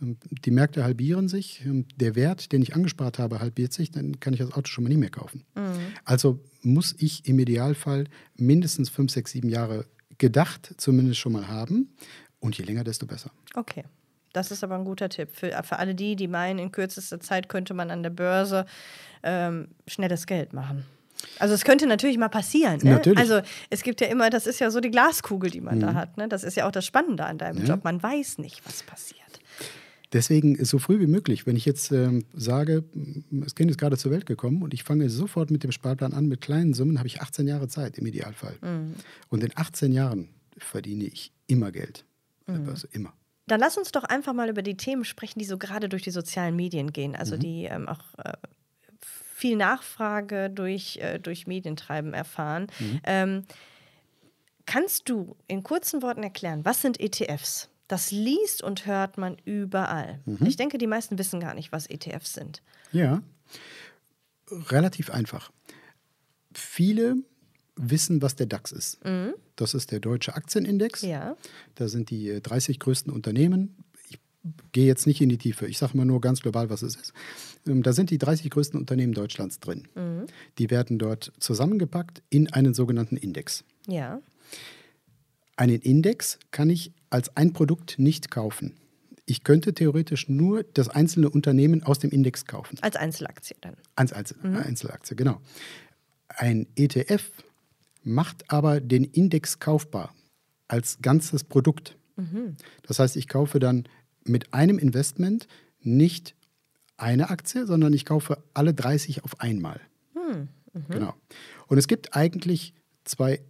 die 0.00 0.50
Märkte 0.50 0.84
halbieren 0.84 1.28
sich, 1.28 1.64
ähm, 1.64 1.86
der 1.96 2.14
Wert, 2.14 2.52
den 2.52 2.62
ich 2.62 2.74
angespart 2.74 3.18
habe, 3.18 3.40
halbiert 3.40 3.72
sich, 3.72 3.90
dann 3.90 4.20
kann 4.20 4.32
ich 4.32 4.40
das 4.40 4.52
Auto 4.52 4.68
schon 4.68 4.84
mal 4.84 4.88
nicht 4.88 4.98
mehr 4.98 5.10
kaufen. 5.10 5.44
Mhm. 5.54 5.78
Also 6.04 6.40
muss 6.62 6.94
ich 6.98 7.26
im 7.26 7.38
Idealfall 7.38 8.04
mindestens 8.36 8.90
fünf, 8.90 9.12
sechs, 9.12 9.32
sieben 9.32 9.48
Jahre 9.48 9.86
gedacht 10.18 10.74
zumindest 10.76 11.18
schon 11.18 11.32
mal 11.32 11.48
haben. 11.48 11.94
Und 12.40 12.56
je 12.56 12.64
länger, 12.64 12.84
desto 12.84 13.06
besser. 13.06 13.30
Okay. 13.54 13.84
Das 14.32 14.50
ist 14.50 14.62
aber 14.62 14.76
ein 14.76 14.84
guter 14.84 15.08
Tipp 15.08 15.30
für, 15.32 15.50
für 15.64 15.78
alle 15.78 15.94
die, 15.94 16.14
die 16.14 16.28
meinen, 16.28 16.58
in 16.58 16.70
kürzester 16.70 17.18
Zeit 17.18 17.48
könnte 17.48 17.74
man 17.74 17.90
an 17.90 18.02
der 18.02 18.10
Börse 18.10 18.66
ähm, 19.22 19.68
schnelles 19.86 20.26
Geld 20.26 20.52
machen. 20.52 20.84
Also 21.38 21.54
es 21.54 21.64
könnte 21.64 21.86
natürlich 21.86 22.18
mal 22.18 22.28
passieren. 22.28 22.78
Ne? 22.82 22.92
Natürlich. 22.92 23.18
Also 23.18 23.40
es 23.70 23.82
gibt 23.82 24.00
ja 24.00 24.06
immer, 24.08 24.30
das 24.30 24.46
ist 24.46 24.60
ja 24.60 24.70
so 24.70 24.80
die 24.80 24.90
Glaskugel, 24.90 25.50
die 25.50 25.60
man 25.60 25.76
mhm. 25.76 25.80
da 25.80 25.94
hat. 25.94 26.16
Ne? 26.16 26.28
Das 26.28 26.44
ist 26.44 26.56
ja 26.56 26.66
auch 26.66 26.72
das 26.72 26.86
Spannende 26.86 27.24
an 27.24 27.38
deinem 27.38 27.58
ja. 27.60 27.74
Job. 27.74 27.84
Man 27.84 28.02
weiß 28.02 28.38
nicht, 28.38 28.64
was 28.66 28.82
passiert. 28.82 29.18
Deswegen 30.12 30.64
so 30.64 30.78
früh 30.78 31.00
wie 31.00 31.06
möglich. 31.06 31.46
Wenn 31.46 31.56
ich 31.56 31.66
jetzt 31.66 31.92
ähm, 31.92 32.24
sage, 32.32 32.84
das 33.30 33.54
Kind 33.54 33.70
ist 33.70 33.78
gerade 33.78 33.98
zur 33.98 34.10
Welt 34.10 34.24
gekommen 34.24 34.62
und 34.62 34.72
ich 34.72 34.82
fange 34.82 35.10
sofort 35.10 35.50
mit 35.50 35.64
dem 35.64 35.72
Sparplan 35.72 36.14
an 36.14 36.26
mit 36.26 36.40
kleinen 36.40 36.72
Summen, 36.72 36.98
habe 36.98 37.08
ich 37.08 37.20
18 37.20 37.46
Jahre 37.46 37.68
Zeit 37.68 37.98
im 37.98 38.06
Idealfall. 38.06 38.54
Mhm. 38.62 38.94
Und 39.28 39.44
in 39.44 39.50
18 39.54 39.92
Jahren 39.92 40.28
verdiene 40.56 41.04
ich 41.04 41.32
immer 41.46 41.72
Geld. 41.72 42.04
Mhm. 42.46 42.68
Also 42.68 42.88
immer. 42.92 43.12
Dann 43.46 43.60
lass 43.60 43.76
uns 43.76 43.92
doch 43.92 44.04
einfach 44.04 44.32
mal 44.32 44.48
über 44.48 44.62
die 44.62 44.76
Themen 44.76 45.04
sprechen, 45.04 45.38
die 45.38 45.44
so 45.44 45.58
gerade 45.58 45.88
durch 45.88 46.02
die 46.02 46.10
sozialen 46.10 46.56
Medien 46.56 46.92
gehen. 46.92 47.14
Also 47.14 47.36
mhm. 47.36 47.40
die 47.40 47.64
ähm, 47.64 47.88
auch 47.88 48.02
äh, 48.18 48.32
viel 49.34 49.56
Nachfrage 49.56 50.50
durch, 50.50 50.98
äh, 50.98 51.18
durch 51.18 51.46
Medientreiben 51.46 52.14
erfahren. 52.14 52.66
Mhm. 52.78 53.00
Ähm, 53.04 53.44
kannst 54.66 55.08
du 55.08 55.36
in 55.46 55.62
kurzen 55.62 56.02
Worten 56.02 56.22
erklären, 56.22 56.64
was 56.64 56.82
sind 56.82 56.98
ETFs? 56.98 57.68
Das 57.88 58.10
liest 58.10 58.62
und 58.62 58.86
hört 58.86 59.18
man 59.18 59.36
überall. 59.44 60.20
Mhm. 60.26 60.46
Ich 60.46 60.56
denke, 60.56 60.78
die 60.78 60.86
meisten 60.86 61.18
wissen 61.18 61.40
gar 61.40 61.54
nicht, 61.54 61.72
was 61.72 61.88
ETFs 61.88 62.34
sind. 62.34 62.62
Ja, 62.92 63.22
relativ 64.50 65.10
einfach. 65.10 65.50
Viele 66.52 67.16
wissen, 67.76 68.22
was 68.22 68.36
der 68.36 68.46
DAX 68.46 68.72
ist. 68.72 69.04
Mhm. 69.04 69.34
Das 69.56 69.74
ist 69.74 69.90
der 69.90 70.00
deutsche 70.00 70.34
Aktienindex. 70.34 71.02
Ja. 71.02 71.36
Da 71.76 71.88
sind 71.88 72.10
die 72.10 72.40
30 72.42 72.76
äh, 72.76 72.78
größten 72.78 73.12
Unternehmen. 73.12 73.84
Ich 74.08 74.18
gehe 74.72 74.86
jetzt 74.86 75.06
nicht 75.06 75.20
in 75.20 75.28
die 75.28 75.38
Tiefe. 75.38 75.66
Ich 75.66 75.78
sage 75.78 75.96
mal 75.96 76.04
nur 76.04 76.20
ganz 76.20 76.40
global, 76.40 76.70
was 76.70 76.82
es 76.82 76.96
ist. 76.96 77.12
Ähm, 77.66 77.82
da 77.82 77.92
sind 77.92 78.10
die 78.10 78.18
30 78.18 78.50
größten 78.50 78.78
Unternehmen 78.78 79.12
Deutschlands 79.12 79.60
drin. 79.60 79.88
Mhm. 79.94 80.26
Die 80.58 80.70
werden 80.70 80.98
dort 80.98 81.32
zusammengepackt 81.38 82.22
in 82.30 82.52
einen 82.52 82.74
sogenannten 82.74 83.16
Index. 83.16 83.64
Ja. 83.86 84.20
Einen 85.56 85.80
Index 85.80 86.38
kann 86.50 86.70
ich 86.70 86.92
als 87.10 87.36
ein 87.36 87.52
Produkt 87.52 87.98
nicht 87.98 88.30
kaufen. 88.30 88.76
Ich 89.26 89.44
könnte 89.44 89.74
theoretisch 89.74 90.28
nur 90.28 90.62
das 90.62 90.88
einzelne 90.88 91.28
Unternehmen 91.28 91.82
aus 91.82 91.98
dem 91.98 92.10
Index 92.10 92.46
kaufen. 92.46 92.78
Als 92.80 92.96
Einzelaktie 92.96 93.56
dann. 93.60 93.76
Als 93.94 94.12
Einzel 94.12 94.38
Einzelaktie, 94.42 95.16
genau. 95.16 95.40
Ein 96.28 96.66
ETF 96.76 97.30
macht 98.02 98.50
aber 98.50 98.80
den 98.80 99.04
Index 99.04 99.58
kaufbar 99.58 100.14
als 100.66 100.98
ganzes 101.02 101.44
Produkt. 101.44 101.96
Das 102.82 102.98
heißt, 102.98 103.16
ich 103.16 103.28
kaufe 103.28 103.58
dann 103.58 103.84
mit 104.24 104.52
einem 104.52 104.78
Investment 104.78 105.46
nicht 105.80 106.34
eine 106.96 107.30
Aktie, 107.30 107.66
sondern 107.66 107.92
ich 107.92 108.04
kaufe 108.04 108.42
alle 108.54 108.74
30 108.74 109.24
auf 109.24 109.40
einmal. 109.40 109.80
Genau. 110.88 111.14
Und 111.66 111.78
es 111.78 111.86
gibt 111.86 112.16
eigentlich 112.16 112.74
zwei 113.04 113.40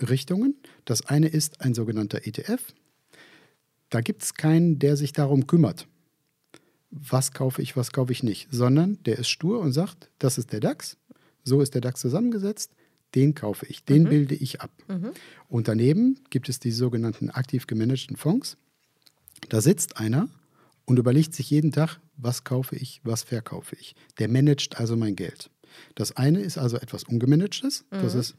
Richtungen. 0.00 0.54
Das 0.84 1.06
eine 1.06 1.28
ist 1.28 1.62
ein 1.62 1.74
sogenannter 1.74 2.26
ETF. 2.26 2.74
Da 3.90 4.00
gibt 4.00 4.22
es 4.22 4.34
keinen, 4.34 4.78
der 4.78 4.96
sich 4.96 5.12
darum 5.12 5.46
kümmert, 5.46 5.86
was 6.90 7.32
kaufe 7.32 7.62
ich, 7.62 7.76
was 7.76 7.92
kaufe 7.92 8.12
ich 8.12 8.22
nicht, 8.22 8.48
sondern 8.50 9.02
der 9.04 9.18
ist 9.18 9.28
stur 9.28 9.60
und 9.60 9.72
sagt, 9.72 10.10
das 10.18 10.38
ist 10.38 10.52
der 10.52 10.60
DAX, 10.60 10.96
so 11.44 11.60
ist 11.60 11.74
der 11.74 11.80
DAX 11.80 12.00
zusammengesetzt, 12.00 12.72
den 13.14 13.34
kaufe 13.34 13.66
ich, 13.66 13.84
den 13.84 14.04
bilde 14.04 14.34
ich 14.34 14.60
ab. 14.60 14.70
Und 15.48 15.68
daneben 15.68 16.20
gibt 16.30 16.48
es 16.48 16.58
die 16.58 16.72
sogenannten 16.72 17.30
aktiv 17.30 17.66
gemanagten 17.66 18.16
Fonds. 18.16 18.56
Da 19.48 19.60
sitzt 19.60 19.98
einer 19.98 20.28
und 20.84 20.98
überlegt 20.98 21.34
sich 21.34 21.50
jeden 21.50 21.72
Tag, 21.72 22.00
was 22.16 22.44
kaufe 22.44 22.76
ich, 22.76 23.00
was 23.04 23.22
verkaufe 23.22 23.76
ich. 23.76 23.94
Der 24.18 24.28
managt 24.28 24.78
also 24.78 24.96
mein 24.96 25.16
Geld. 25.16 25.50
Das 25.94 26.16
eine 26.16 26.40
ist 26.40 26.58
also 26.58 26.78
etwas 26.78 27.04
Ungemanagtes, 27.04 27.84
das 27.90 28.14
ist 28.14 28.36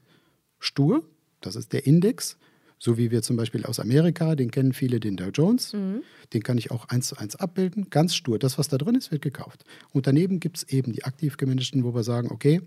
stur, 0.59 1.03
das 1.41 1.55
ist 1.55 1.71
der 1.73 1.85
Index, 1.85 2.37
so 2.79 2.97
wie 2.97 3.11
wir 3.11 3.21
zum 3.21 3.35
Beispiel 3.35 3.65
aus 3.65 3.79
Amerika, 3.79 4.35
den 4.35 4.51
kennen 4.51 4.73
viele, 4.73 4.99
den 4.99 5.17
Dow 5.17 5.29
Jones, 5.29 5.71
den 5.71 6.43
kann 6.43 6.57
ich 6.57 6.71
auch 6.71 6.85
eins 6.89 7.07
zu 7.07 7.17
eins 7.17 7.35
abbilden, 7.35 7.89
ganz 7.89 8.15
stur. 8.15 8.37
Das, 8.39 8.57
was 8.57 8.67
da 8.67 8.77
drin 8.77 8.95
ist, 8.95 9.11
wird 9.11 9.21
gekauft. 9.21 9.63
Und 9.91 10.07
daneben 10.07 10.39
gibt 10.39 10.57
es 10.57 10.63
eben 10.63 10.93
die 10.93 11.03
aktiv 11.03 11.37
gemanagten, 11.37 11.83
wo 11.83 11.95
wir 11.95 12.03
sagen, 12.03 12.29
okay, 12.31 12.61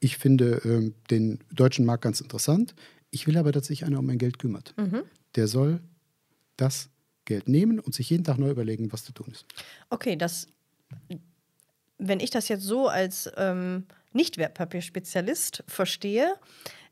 ich 0.00 0.16
finde 0.16 0.62
ähm, 0.64 0.94
den 1.10 1.40
deutschen 1.52 1.84
Markt 1.84 2.04
ganz 2.04 2.20
interessant, 2.20 2.74
ich 3.10 3.26
will 3.26 3.36
aber, 3.36 3.52
dass 3.52 3.66
sich 3.66 3.84
einer 3.84 3.98
um 3.98 4.06
mein 4.06 4.18
Geld 4.18 4.38
kümmert. 4.38 4.74
Der 5.34 5.48
soll 5.48 5.80
das 6.56 6.88
Geld 7.24 7.48
nehmen 7.48 7.78
und 7.80 7.94
sich 7.94 8.08
jeden 8.10 8.24
Tag 8.24 8.38
neu 8.38 8.50
überlegen, 8.50 8.92
was 8.92 9.04
zu 9.04 9.12
tun 9.12 9.28
ist. 9.30 9.44
Okay, 9.90 10.16
das, 10.16 10.46
wenn 11.98 12.20
ich 12.20 12.30
das 12.30 12.48
jetzt 12.48 12.62
so 12.62 12.88
als 12.88 13.30
ähm, 13.36 13.84
Nicht-Wertpapierspezialist 14.12 15.64
verstehe, 15.66 16.34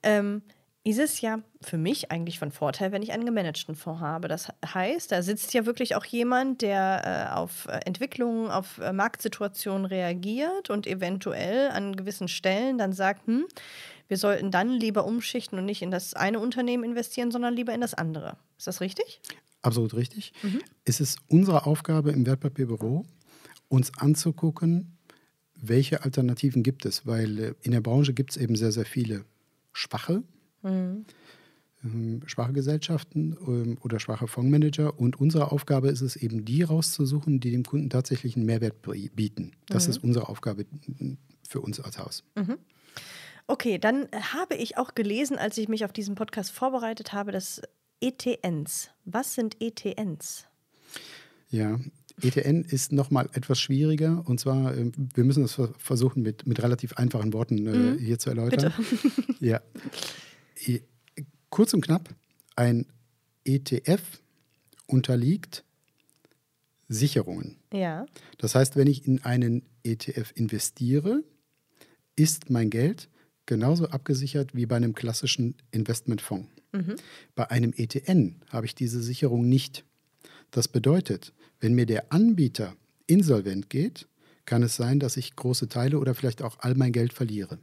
ähm, 0.02 0.42
ist 0.88 0.98
es 0.98 1.20
ja 1.20 1.40
für 1.60 1.76
mich 1.76 2.10
eigentlich 2.10 2.38
von 2.38 2.50
Vorteil, 2.50 2.92
wenn 2.92 3.02
ich 3.02 3.12
einen 3.12 3.26
gemanagten 3.26 3.74
Fonds 3.74 4.00
habe. 4.00 4.28
Das 4.28 4.48
heißt, 4.64 5.12
da 5.12 5.22
sitzt 5.22 5.52
ja 5.52 5.66
wirklich 5.66 5.96
auch 5.96 6.04
jemand, 6.04 6.62
der 6.62 7.28
äh, 7.32 7.34
auf 7.34 7.66
äh, 7.66 7.80
Entwicklungen, 7.84 8.50
auf 8.50 8.78
äh, 8.78 8.92
Marktsituationen 8.92 9.84
reagiert 9.84 10.70
und 10.70 10.86
eventuell 10.86 11.70
an 11.70 11.94
gewissen 11.94 12.28
Stellen 12.28 12.78
dann 12.78 12.92
sagt, 12.92 13.26
hm, 13.26 13.44
wir 14.08 14.16
sollten 14.16 14.50
dann 14.50 14.70
lieber 14.70 15.04
umschichten 15.04 15.58
und 15.58 15.66
nicht 15.66 15.82
in 15.82 15.90
das 15.90 16.14
eine 16.14 16.40
Unternehmen 16.40 16.84
investieren, 16.84 17.30
sondern 17.30 17.54
lieber 17.54 17.74
in 17.74 17.82
das 17.82 17.92
andere. 17.92 18.38
Ist 18.56 18.66
das 18.66 18.80
richtig? 18.80 19.20
Absolut 19.60 19.94
richtig. 19.94 20.32
Es 20.84 21.00
ist 21.00 21.18
unsere 21.28 21.66
Aufgabe 21.66 22.12
im 22.12 22.24
Wertpapierbüro, 22.24 23.04
uns 23.68 23.92
anzugucken, 23.98 24.96
welche 25.54 26.04
Alternativen 26.04 26.62
gibt 26.62 26.86
es, 26.86 27.06
weil 27.06 27.38
äh, 27.38 27.54
in 27.62 27.72
der 27.72 27.80
Branche 27.80 28.14
gibt 28.14 28.30
es 28.30 28.36
eben 28.36 28.56
sehr, 28.56 28.72
sehr 28.72 28.86
viele 28.86 29.24
schwache, 29.72 30.22
ähm, 30.68 32.22
schwache 32.26 32.52
Gesellschaften 32.52 33.36
ähm, 33.46 33.78
oder 33.82 34.00
schwache 34.00 34.26
Fondsmanager. 34.26 34.98
Und 34.98 35.20
unsere 35.20 35.52
Aufgabe 35.52 35.88
ist 35.88 36.00
es 36.00 36.16
eben, 36.16 36.44
die 36.44 36.62
rauszusuchen, 36.62 37.40
die 37.40 37.50
dem 37.50 37.64
Kunden 37.64 37.88
tatsächlich 37.90 38.36
einen 38.36 38.46
Mehrwert 38.46 38.82
bie- 38.82 39.10
bieten. 39.14 39.52
Das 39.68 39.86
ist 39.86 39.98
unsere 40.02 40.28
Aufgabe 40.28 40.66
für 41.48 41.60
uns 41.60 41.78
als 41.80 41.98
Haus. 41.98 42.24
Okay, 43.46 43.78
dann 43.78 44.08
habe 44.34 44.56
ich 44.56 44.76
auch 44.76 44.94
gelesen, 44.94 45.38
als 45.38 45.56
ich 45.56 45.68
mich 45.68 45.84
auf 45.84 45.92
diesen 45.92 46.14
Podcast 46.16 46.50
vorbereitet 46.50 47.12
habe, 47.12 47.32
dass 47.32 47.62
ETNs. 48.00 48.90
Was 49.04 49.34
sind 49.34 49.56
ETNs? 49.60 50.46
Ja, 51.50 51.78
ETN 52.20 52.62
ist 52.64 52.92
nochmal 52.92 53.28
etwas 53.32 53.58
schwieriger. 53.60 54.22
Und 54.26 54.38
zwar, 54.40 54.76
ähm, 54.76 54.92
wir 55.14 55.24
müssen 55.24 55.42
das 55.42 55.54
ver- 55.54 55.72
versuchen, 55.78 56.22
mit, 56.22 56.46
mit 56.46 56.62
relativ 56.62 56.94
einfachen 56.94 57.32
Worten 57.32 57.66
äh, 57.66 57.98
hier 57.98 58.18
zu 58.18 58.30
erläutern. 58.30 58.72
Ja. 59.40 59.60
E- 60.66 60.82
Kurz 61.50 61.72
und 61.72 61.80
knapp, 61.80 62.14
ein 62.56 62.84
ETF 63.44 64.02
unterliegt 64.86 65.64
Sicherungen. 66.88 67.56
Ja. 67.72 68.06
Das 68.38 68.54
heißt, 68.54 68.76
wenn 68.76 68.86
ich 68.86 69.06
in 69.06 69.22
einen 69.24 69.62
ETF 69.82 70.32
investiere, 70.34 71.22
ist 72.16 72.50
mein 72.50 72.70
Geld 72.70 73.08
genauso 73.46 73.88
abgesichert 73.88 74.54
wie 74.54 74.66
bei 74.66 74.76
einem 74.76 74.94
klassischen 74.94 75.54
Investmentfonds. 75.70 76.48
Bei 77.34 77.50
einem 77.50 77.72
ETN 77.74 78.42
habe 78.50 78.66
ich 78.66 78.74
diese 78.74 79.02
Sicherung 79.02 79.48
nicht. 79.48 79.84
Das 80.50 80.68
bedeutet, 80.68 81.32
wenn 81.60 81.74
mir 81.74 81.86
der 81.86 82.12
Anbieter 82.12 82.76
insolvent 83.06 83.70
geht, 83.70 84.06
kann 84.44 84.62
es 84.62 84.76
sein, 84.76 85.00
dass 85.00 85.16
ich 85.16 85.34
große 85.34 85.68
Teile 85.68 85.98
oder 85.98 86.14
vielleicht 86.14 86.42
auch 86.42 86.58
all 86.60 86.74
mein 86.74 86.92
Geld 86.92 87.12
verliere. 87.14 87.58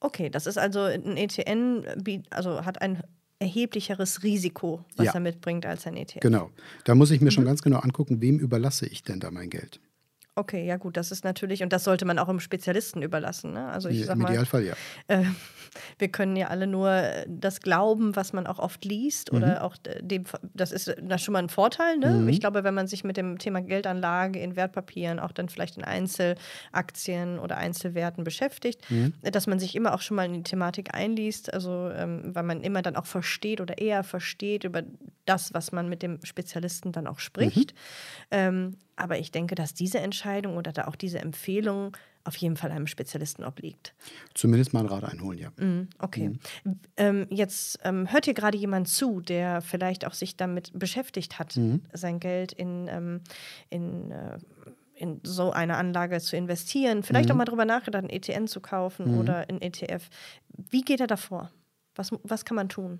Okay, 0.00 0.30
das 0.30 0.46
ist 0.46 0.58
also 0.58 0.80
ein 0.82 1.16
ETN, 1.16 1.84
biet- 2.02 2.26
also 2.30 2.64
hat 2.64 2.80
ein 2.82 3.00
erheblicheres 3.40 4.22
Risiko, 4.22 4.84
was 4.96 5.06
Ja. 5.06 5.14
er 5.14 5.20
mitbringt, 5.20 5.64
als 5.66 5.86
ein 5.86 5.96
E 5.96 6.02
ETF. 6.02 6.20
Genau. 6.20 6.50
Da 6.84 6.94
muss 6.94 7.10
ich 7.10 7.20
mir 7.20 7.30
schon 7.30 7.44
ganz 7.44 7.62
genau 7.62 7.78
angucken, 7.78 8.20
wem 8.20 8.38
überlasse 8.38 8.86
ich 8.86 9.02
denn 9.02 9.20
da 9.20 9.30
mein 9.30 9.48
Geld. 9.50 9.80
Okay, 10.38 10.64
ja 10.64 10.76
gut, 10.76 10.96
das 10.96 11.10
ist 11.10 11.24
natürlich, 11.24 11.64
und 11.64 11.72
das 11.72 11.82
sollte 11.82 12.04
man 12.04 12.16
auch 12.20 12.28
im 12.28 12.38
Spezialisten 12.38 13.02
überlassen. 13.02 13.54
Ne? 13.54 13.66
Also 13.70 13.88
ich 13.88 14.06
sag 14.06 14.14
Im 14.14 14.22
mal, 14.22 14.30
Idealfall 14.30 14.64
ja. 14.64 14.74
äh, 15.08 15.24
wir 15.98 16.08
können 16.08 16.36
ja 16.36 16.46
alle 16.46 16.68
nur 16.68 16.90
äh, 16.90 17.26
das 17.28 17.60
glauben, 17.60 18.14
was 18.14 18.32
man 18.32 18.46
auch 18.46 18.60
oft 18.60 18.84
liest 18.84 19.32
oder 19.32 19.64
auch 19.64 19.74
äh, 19.82 20.00
dem, 20.00 20.24
das 20.54 20.70
ist 20.70 20.86
äh, 20.86 21.02
das 21.02 21.22
schon 21.22 21.32
mal 21.32 21.40
ein 21.40 21.48
Vorteil. 21.48 21.98
Ne? 21.98 22.30
Ich 22.30 22.38
glaube, 22.38 22.62
wenn 22.62 22.74
man 22.74 22.86
sich 22.86 23.02
mit 23.02 23.16
dem 23.16 23.38
Thema 23.38 23.60
Geldanlage 23.62 24.38
in 24.38 24.54
Wertpapieren, 24.54 25.18
auch 25.18 25.32
dann 25.32 25.48
vielleicht 25.48 25.76
in 25.76 25.82
Einzelaktien 25.82 27.40
oder 27.40 27.56
Einzelwerten 27.56 28.22
beschäftigt, 28.22 28.80
äh, 29.22 29.32
dass 29.32 29.48
man 29.48 29.58
sich 29.58 29.74
immer 29.74 29.92
auch 29.92 30.02
schon 30.02 30.16
mal 30.16 30.26
in 30.26 30.34
die 30.34 30.42
Thematik 30.44 30.94
einliest, 30.94 31.52
also 31.52 31.90
ähm, 31.90 32.32
weil 32.32 32.44
man 32.44 32.60
immer 32.60 32.82
dann 32.82 32.94
auch 32.94 33.06
versteht 33.06 33.60
oder 33.60 33.78
eher 33.78 34.04
versteht 34.04 34.62
über 34.62 34.84
das, 35.24 35.52
was 35.52 35.72
man 35.72 35.88
mit 35.88 36.04
dem 36.04 36.20
Spezialisten 36.22 36.92
dann 36.92 37.08
auch 37.08 37.18
spricht. 37.18 37.74
Ähm, 38.30 38.76
aber 38.98 39.18
ich 39.18 39.30
denke, 39.30 39.54
dass 39.54 39.74
diese 39.74 39.98
Entscheidung 40.00 40.56
oder 40.56 40.72
da 40.72 40.86
auch 40.86 40.96
diese 40.96 41.18
Empfehlung 41.20 41.96
auf 42.24 42.36
jeden 42.36 42.56
Fall 42.56 42.70
einem 42.70 42.86
Spezialisten 42.86 43.42
obliegt. 43.44 43.94
Zumindest 44.34 44.74
mal 44.74 44.80
ein 44.80 44.86
Rad 44.86 45.04
einholen, 45.04 45.38
ja. 45.38 45.50
Mhm, 45.56 45.88
Okay. 45.98 46.32
Ähm, 46.96 47.26
jetzt 47.30 47.78
ähm, 47.84 48.10
hört 48.12 48.26
hier 48.26 48.34
gerade 48.34 48.58
jemand 48.58 48.88
zu, 48.88 49.20
der 49.20 49.62
vielleicht 49.62 50.06
auch 50.06 50.12
sich 50.14 50.36
damit 50.36 50.70
beschäftigt 50.78 51.38
hat, 51.38 51.58
sein 51.92 52.20
Geld 52.20 52.52
in, 52.52 52.86
ähm, 52.88 53.20
in, 53.70 54.10
äh, 54.10 54.38
in 54.94 55.20
so 55.22 55.52
eine 55.52 55.76
Anlage 55.76 56.20
zu 56.20 56.36
investieren, 56.36 57.02
vielleicht 57.02 57.30
auch 57.30 57.36
mal 57.36 57.44
drüber 57.44 57.64
nachgedacht, 57.64 58.04
ein 58.04 58.10
ETN 58.10 58.46
zu 58.48 58.60
kaufen 58.60 59.18
oder 59.18 59.48
ein 59.48 59.62
ETF. 59.62 60.08
Wie 60.70 60.82
geht 60.82 61.00
er 61.00 61.06
davor? 61.06 61.50
Was, 61.94 62.10
was 62.24 62.44
kann 62.44 62.56
man 62.56 62.68
tun? 62.68 62.98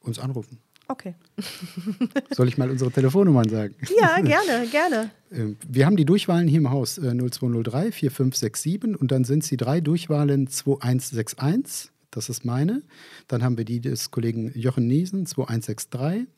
Uns 0.00 0.18
anrufen. 0.18 0.58
Okay. 0.88 1.14
Soll 2.30 2.48
ich 2.48 2.58
mal 2.58 2.70
unsere 2.70 2.90
Telefonnummern 2.90 3.48
sagen? 3.48 3.74
Ja, 3.98 4.20
gerne, 4.20 4.66
gerne. 4.68 5.10
Ähm, 5.32 5.56
Wir 5.68 5.86
haben 5.86 5.96
die 5.96 6.04
Durchwahlen 6.04 6.46
hier 6.46 6.58
im 6.58 6.70
Haus 6.70 6.98
äh, 6.98 7.12
0203 7.12 7.90
4567 7.90 8.96
und 8.96 9.10
dann 9.10 9.24
sind 9.24 9.42
es 9.42 9.48
die 9.48 9.56
drei 9.56 9.80
Durchwahlen 9.80 10.46
2161, 10.46 11.90
das 12.12 12.28
ist 12.28 12.44
meine. 12.44 12.82
Dann 13.26 13.42
haben 13.42 13.58
wir 13.58 13.64
die 13.64 13.80
des 13.80 14.12
Kollegen 14.12 14.52
Jochen 14.54 14.86
Niesen 14.86 15.26
2163 15.26 16.28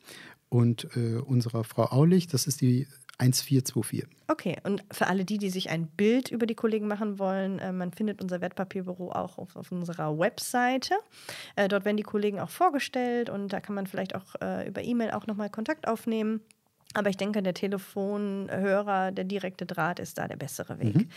und 0.49 0.87
äh, 0.95 1.17
unserer 1.17 1.63
Frau 1.63 1.85
Aulich, 1.85 2.25
das 2.25 2.47
ist 2.47 2.61
die 2.61 2.87
1424. 3.19 4.07
Okay, 4.27 4.57
und 4.63 4.83
für 4.91 5.07
alle 5.07 5.25
die, 5.25 5.37
die 5.37 5.49
sich 5.49 5.69
ein 5.69 5.87
Bild 5.87 6.31
über 6.31 6.45
die 6.45 6.55
Kollegen 6.55 6.87
machen 6.87 7.19
wollen, 7.19 7.59
äh, 7.59 7.71
man 7.71 7.91
findet 7.91 8.21
unser 8.21 8.41
Wertpapierbüro 8.41 9.11
auch 9.11 9.37
auf, 9.37 9.55
auf 9.55 9.71
unserer 9.71 10.17
Webseite. 10.17 10.95
Äh, 11.55 11.67
dort 11.67 11.85
werden 11.85 11.97
die 11.97 12.03
Kollegen 12.03 12.39
auch 12.39 12.49
vorgestellt 12.49 13.29
und 13.29 13.51
da 13.51 13.59
kann 13.59 13.75
man 13.75 13.87
vielleicht 13.87 14.15
auch 14.15 14.35
äh, 14.41 14.67
über 14.67 14.81
E-Mail 14.83 15.11
auch 15.11 15.27
nochmal 15.27 15.49
Kontakt 15.49 15.87
aufnehmen. 15.87 16.41
Aber 16.95 17.09
ich 17.11 17.17
denke, 17.17 17.43
der 17.43 17.53
Telefonhörer, 17.53 19.11
der 19.11 19.23
direkte 19.23 19.65
Draht 19.67 19.99
ist 19.99 20.17
da 20.17 20.27
der 20.27 20.37
bessere 20.37 20.79
Weg. 20.79 21.07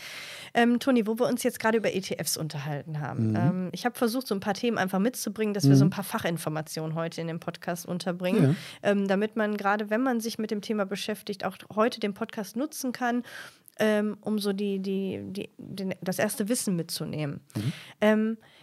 Ähm, 0.53 0.79
Toni, 0.79 1.07
wo 1.07 1.19
wir 1.19 1.27
uns 1.27 1.43
jetzt 1.43 1.59
gerade 1.61 1.79
über 1.79 1.95
ETFs 1.95 2.37
unterhalten 2.37 3.01
haben. 3.01 3.35
Ähm, 3.37 3.69
ich 3.73 3.87
habe 3.87 3.97
versucht, 3.97 4.27
so 4.27 4.35
ein 4.35 4.41
paar 4.41 4.53
Themen 4.55 4.77
einfach 4.77 4.99
mitzubringen, 4.99 5.55
dass 5.55 5.67
wir 5.67 5.77
so 5.77 5.85
ein 5.87 5.91
paar 5.91 6.05
Fachinformationen 6.05 6.95
heute 6.95 7.23
in 7.23 7.27
dem 7.27 7.41
Podcast 7.41 7.87
unterbringen, 7.87 8.57
Ja. 8.83 8.91
ähm, 8.91 9.09
damit 9.09 9.37
man 9.37 9.57
gerade, 9.57 9.89
wenn 9.89 10.03
man 10.03 10.21
sich 10.21 10.39
mit 10.39 10.51
dem 10.51 10.61
Thema 10.61 10.85
beschäftigt, 10.85 11.45
auch 11.45 11.57
heute 11.75 12.01
den 12.01 12.13
Podcast 12.13 12.55
nutzen 12.57 12.93
kann, 12.93 13.23
ähm, 13.79 14.19
um 14.21 14.39
so 14.39 14.53
die, 14.53 14.79
die, 14.81 15.21
die, 15.25 15.49
den, 15.57 15.95
das 16.03 16.19
erste 16.19 16.51
Wissen 16.51 16.77
mitzunehmen. 16.77 17.41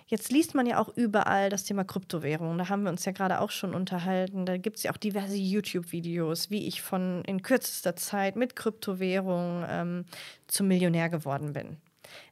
Jetzt 0.10 0.32
liest 0.32 0.56
man 0.56 0.66
ja 0.66 0.80
auch 0.80 0.90
überall 0.98 1.52
das 1.52 1.66
Thema 1.66 1.84
Kryptowährung. 1.84 2.58
Da 2.58 2.68
haben 2.68 2.82
wir 2.82 2.90
uns 2.90 3.06
ja 3.06 3.12
gerade 3.12 3.40
auch 3.40 3.52
schon 3.52 3.76
unterhalten. 3.76 4.48
Da 4.48 4.58
gibt 4.58 4.78
es 4.78 4.84
ja 4.84 4.92
auch 4.92 4.98
diverse 4.98 5.36
YouTube-Videos, 5.36 6.50
wie 6.50 6.68
ich 6.68 6.82
von 6.82 7.24
in 7.26 7.44
kürzester 7.44 7.96
Zeit 7.96 8.36
mit 8.36 8.56
Kryptowährung 8.56 9.64
ähm, 9.70 10.06
zum 10.48 10.68
Millionär 10.68 11.10
geworden 11.10 11.54
bin. 11.54 11.78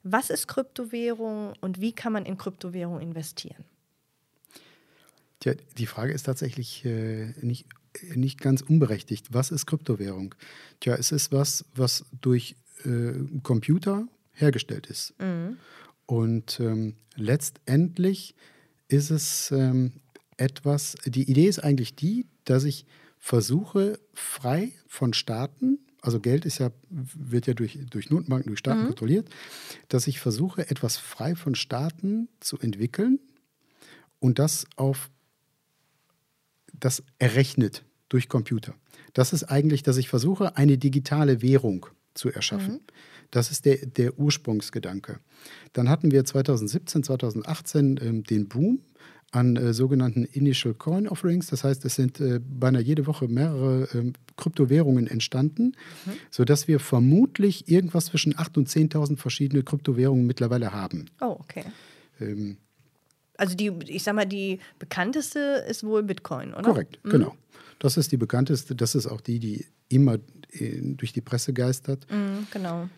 Was 0.02 0.32
ist 0.32 0.48
Kryptowährung 0.48 1.54
und 1.62 1.80
wie 1.80 1.94
kann 1.94 2.14
man 2.14 2.26
in 2.26 2.40
Kryptowährung 2.40 3.00
investieren? 3.00 3.64
Tja, 5.40 5.54
die 5.78 5.86
Frage 5.86 6.14
ist 6.14 6.24
tatsächlich 6.24 6.84
äh, 6.84 7.36
nicht, 7.42 7.68
nicht 8.16 8.42
ganz 8.42 8.64
unberechtigt. 8.64 9.28
Was 9.34 9.52
ist 9.52 9.68
Kryptowährung? 9.68 10.34
Tja, 10.80 10.96
es 10.96 11.12
ist 11.12 11.32
was, 11.32 11.64
was 11.76 12.06
durch 12.22 12.56
äh, 12.86 13.14
Computer 13.44 14.08
hergestellt 14.34 14.88
ist. 14.88 15.14
Mhm. 15.20 15.58
Und 16.08 16.60
ähm, 16.60 16.96
letztendlich 17.16 18.34
ist 18.88 19.12
es 19.12 19.52
ähm, 19.52 19.92
etwas, 20.38 20.96
die 21.06 21.30
Idee 21.30 21.48
ist 21.48 21.60
eigentlich 21.60 21.96
die, 21.96 22.26
dass 22.46 22.64
ich 22.64 22.86
versuche, 23.20 24.00
frei 24.14 24.72
von 24.88 25.14
Staaten, 25.14 25.80
also 26.02 26.20
Geld 26.22 26.46
ist 26.46 26.60
ja, 26.60 26.72
wird 26.90 27.48
ja 27.48 27.54
durch, 27.54 27.78
durch 27.90 28.10
Notenbanken, 28.10 28.50
durch 28.50 28.60
Staaten 28.60 28.84
mhm. 28.84 28.88
kontrolliert, 28.88 29.30
dass 29.90 30.08
ich 30.08 30.20
versuche, 30.20 30.70
etwas 30.70 30.98
frei 30.98 31.36
von 31.36 31.56
Staaten 31.56 32.30
zu 32.40 32.58
entwickeln 32.60 33.20
und 34.20 34.40
das 34.40 34.66
auf 34.78 35.10
das 36.80 37.04
errechnet 37.20 37.84
durch 38.08 38.30
Computer. 38.30 38.76
Das 39.14 39.34
ist 39.34 39.44
eigentlich, 39.46 39.84
dass 39.84 39.98
ich 39.98 40.08
versuche, 40.08 40.56
eine 40.56 40.78
digitale 40.78 41.42
Währung 41.42 41.88
zu 42.14 42.32
erschaffen. 42.32 42.74
Mhm. 42.74 42.82
Das 43.32 43.52
ist 43.52 43.66
der, 43.66 43.78
der 43.86 44.18
Ursprungsgedanke. 44.18 45.20
Dann 45.74 45.90
hatten 45.90 46.12
wir 46.12 46.24
2017, 46.24 47.04
2018 47.04 48.00
ähm, 48.02 48.24
den 48.24 48.48
Boom 48.48 48.80
an 49.32 49.58
äh, 49.58 49.74
sogenannten 49.74 50.24
Initial 50.26 50.74
Coin 50.74 51.08
Offerings. 51.08 51.48
Das 51.48 51.64
heißt, 51.64 51.84
es 51.86 51.96
sind 51.96 52.20
äh, 52.20 52.40
beinahe 52.40 52.82
jede 52.82 53.08
Woche 53.08 53.28
mehrere 53.28 53.88
ähm, 53.94 54.14
Kryptowährungen 54.38 55.08
entstanden, 55.08 55.74
mhm. 56.06 56.12
sodass 56.32 56.68
wir 56.68 56.80
vermutlich 56.80 57.70
irgendwas 57.70 58.06
zwischen 58.06 58.34
8.000 58.36 58.58
und 58.58 58.70
10.000 58.70 59.18
verschiedene 59.18 59.64
Kryptowährungen 59.64 60.26
mittlerweile 60.26 60.72
haben. 60.72 61.06
Oh, 61.20 61.38
okay. 61.40 61.66
Ähm, 62.20 62.58
also 63.38 63.56
die, 63.56 63.72
ich 63.88 64.04
sag 64.04 64.16
mal, 64.16 64.26
die 64.26 64.60
bekannteste 64.80 65.66
ist 65.70 65.84
wohl 65.84 66.04
Bitcoin, 66.04 66.54
oder? 66.54 66.64
Korrekt, 66.64 67.00
mhm. 67.04 67.10
genau. 67.10 67.36
Das 67.80 67.98
ist 67.98 68.12
die 68.12 68.18
bekannteste, 68.18 68.76
das 68.76 68.96
ist 68.96 69.06
auch 69.06 69.22
die, 69.22 69.40
die 69.40 69.66
immer 69.90 70.16
äh, 70.52 70.82
durch 70.82 71.14
die 71.14 71.22
Presse 71.22 71.54
geistert. 71.54 72.08
Mhm, 72.10 72.48
genau. 72.52 72.90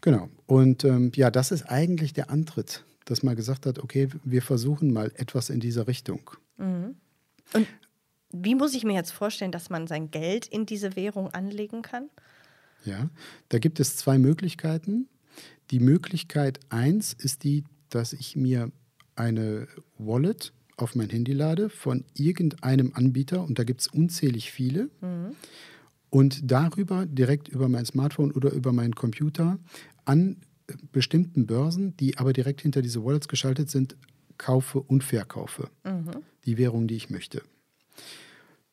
Genau. 0.00 0.28
Und 0.46 0.84
ähm, 0.84 1.12
ja, 1.14 1.30
das 1.30 1.50
ist 1.50 1.64
eigentlich 1.64 2.12
der 2.12 2.30
Antritt, 2.30 2.84
dass 3.04 3.22
man 3.22 3.36
gesagt 3.36 3.66
hat, 3.66 3.78
okay, 3.78 4.08
wir 4.24 4.42
versuchen 4.42 4.92
mal 4.92 5.12
etwas 5.16 5.50
in 5.50 5.60
dieser 5.60 5.86
Richtung. 5.86 6.30
Mhm. 6.58 6.96
Und 7.52 7.66
wie 8.32 8.54
muss 8.54 8.74
ich 8.74 8.84
mir 8.84 8.94
jetzt 8.94 9.12
vorstellen, 9.12 9.52
dass 9.52 9.70
man 9.70 9.86
sein 9.86 10.10
Geld 10.10 10.46
in 10.46 10.66
diese 10.66 10.96
Währung 10.96 11.30
anlegen 11.30 11.82
kann? 11.82 12.10
Ja, 12.84 13.10
da 13.48 13.58
gibt 13.58 13.80
es 13.80 13.96
zwei 13.96 14.18
Möglichkeiten. 14.18 15.08
Die 15.70 15.80
Möglichkeit 15.80 16.60
eins 16.68 17.12
ist 17.12 17.44
die, 17.44 17.64
dass 17.88 18.12
ich 18.12 18.36
mir 18.36 18.70
eine 19.16 19.66
Wallet 19.98 20.52
auf 20.76 20.94
mein 20.94 21.08
Handy 21.08 21.32
lade 21.32 21.70
von 21.70 22.04
irgendeinem 22.14 22.92
Anbieter 22.94 23.42
und 23.42 23.58
da 23.58 23.64
gibt 23.64 23.80
es 23.80 23.88
unzählig 23.88 24.52
viele. 24.52 24.90
Mhm. 25.00 25.34
Und 26.16 26.50
darüber, 26.50 27.04
direkt 27.04 27.46
über 27.46 27.68
mein 27.68 27.84
Smartphone 27.84 28.32
oder 28.32 28.50
über 28.50 28.72
meinen 28.72 28.94
Computer, 28.94 29.58
an 30.06 30.38
bestimmten 30.90 31.46
Börsen, 31.46 31.94
die 31.98 32.16
aber 32.16 32.32
direkt 32.32 32.62
hinter 32.62 32.80
diese 32.80 33.04
Wallets 33.04 33.28
geschaltet 33.28 33.68
sind, 33.68 33.98
kaufe 34.38 34.80
und 34.80 35.04
verkaufe. 35.04 35.68
Mhm. 35.84 36.22
Die 36.46 36.56
Währung, 36.56 36.88
die 36.88 36.96
ich 36.96 37.10
möchte. 37.10 37.42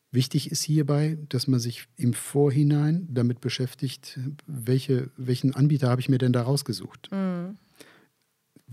Wichtig 0.10 0.52
ist 0.52 0.64
hierbei, 0.64 1.18
dass 1.28 1.48
man 1.48 1.60
sich 1.60 1.90
im 1.98 2.14
Vorhinein 2.14 3.10
damit 3.12 3.42
beschäftigt, 3.42 4.18
welche, 4.48 5.10
welchen 5.18 5.54
Anbieter 5.54 5.90
habe 5.90 6.00
ich 6.00 6.08
mir 6.08 6.20
denn 6.20 6.32
da 6.32 6.44
rausgesucht. 6.44 7.10
Mhm 7.12 7.58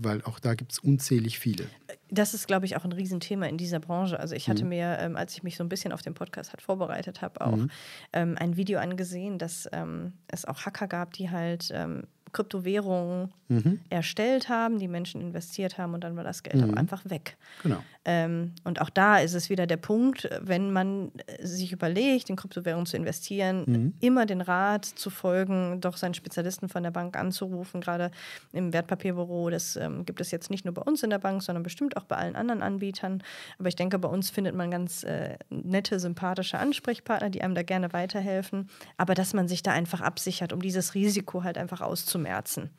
weil 0.03 0.21
auch 0.23 0.39
da 0.39 0.55
gibt 0.55 0.71
es 0.71 0.79
unzählig 0.79 1.39
viele. 1.39 1.65
Das 2.13 2.33
ist, 2.33 2.45
glaube 2.45 2.65
ich, 2.65 2.75
auch 2.75 2.83
ein 2.83 2.91
Riesenthema 2.91 3.45
in 3.45 3.57
dieser 3.57 3.79
Branche. 3.79 4.19
Also 4.19 4.35
ich 4.35 4.49
hatte 4.49 4.63
mhm. 4.63 4.69
mir, 4.69 4.97
ähm, 4.99 5.15
als 5.15 5.33
ich 5.33 5.43
mich 5.43 5.55
so 5.55 5.63
ein 5.63 5.69
bisschen 5.69 5.93
auf 5.93 6.01
den 6.01 6.13
Podcast 6.13 6.51
hat 6.51 6.61
vorbereitet 6.61 7.21
habe, 7.21 7.39
auch 7.41 7.55
mhm. 7.55 7.71
ähm, 8.11 8.35
ein 8.37 8.57
Video 8.57 8.79
angesehen, 8.79 9.37
dass 9.37 9.67
ähm, 9.71 10.13
es 10.27 10.45
auch 10.45 10.65
Hacker 10.65 10.87
gab, 10.87 11.13
die 11.13 11.29
halt 11.29 11.71
ähm, 11.73 12.03
Kryptowährungen 12.31 13.31
mhm. 13.49 13.79
erstellt 13.89 14.49
haben, 14.49 14.79
die 14.79 14.87
Menschen 14.87 15.21
investiert 15.21 15.77
haben 15.77 15.93
und 15.93 16.03
dann 16.03 16.15
war 16.15 16.23
das 16.23 16.43
Geld 16.43 16.55
mhm. 16.55 16.71
auch 16.71 16.77
einfach 16.77 17.01
weg. 17.05 17.37
Genau. 17.63 17.77
Ähm, 18.03 18.53
und 18.63 18.81
auch 18.81 18.89
da 18.89 19.19
ist 19.19 19.35
es 19.35 19.49
wieder 19.49 19.67
der 19.67 19.77
Punkt, 19.77 20.27
wenn 20.41 20.71
man 20.71 21.11
sich 21.41 21.71
überlegt, 21.71 22.29
in 22.29 22.35
Kryptowährungen 22.35 22.87
zu 22.87 22.97
investieren, 22.97 23.63
mhm. 23.67 23.93
immer 23.99 24.25
den 24.25 24.41
Rat 24.41 24.85
zu 24.85 25.09
folgen, 25.09 25.81
doch 25.81 25.97
seinen 25.97 26.15
Spezialisten 26.15 26.69
von 26.69 26.81
der 26.81 26.91
Bank 26.91 27.15
anzurufen, 27.17 27.81
gerade 27.81 28.09
im 28.53 28.73
Wertpapierbüro. 28.73 29.49
Das 29.49 29.75
ähm, 29.75 30.05
gibt 30.05 30.21
es 30.21 30.31
jetzt 30.31 30.49
nicht 30.49 30.65
nur 30.65 30.73
bei 30.73 30.81
uns 30.81 31.03
in 31.03 31.11
der 31.11 31.19
Bank, 31.19 31.43
sondern 31.43 31.61
bestimmt 31.61 31.95
auch 31.97 32.05
bei 32.05 32.15
allen 32.15 32.35
anderen 32.35 32.63
Anbietern. 32.63 33.21
Aber 33.59 33.67
ich 33.67 33.75
denke, 33.75 33.99
bei 33.99 34.09
uns 34.09 34.29
findet 34.31 34.55
man 34.55 34.71
ganz 34.71 35.03
äh, 35.03 35.37
nette, 35.49 35.99
sympathische 35.99 36.57
Ansprechpartner, 36.57 37.29
die 37.29 37.41
einem 37.41 37.53
da 37.53 37.61
gerne 37.61 37.93
weiterhelfen. 37.93 38.69
Aber 38.97 39.13
dass 39.13 39.33
man 39.33 39.47
sich 39.47 39.61
da 39.61 39.71
einfach 39.71 40.01
absichert, 40.01 40.53
um 40.53 40.61
dieses 40.61 40.95
Risiko 40.95 41.43
halt 41.43 41.57
einfach 41.57 41.81
auszumachen 41.81 42.20
auszumerzen. 42.21 42.69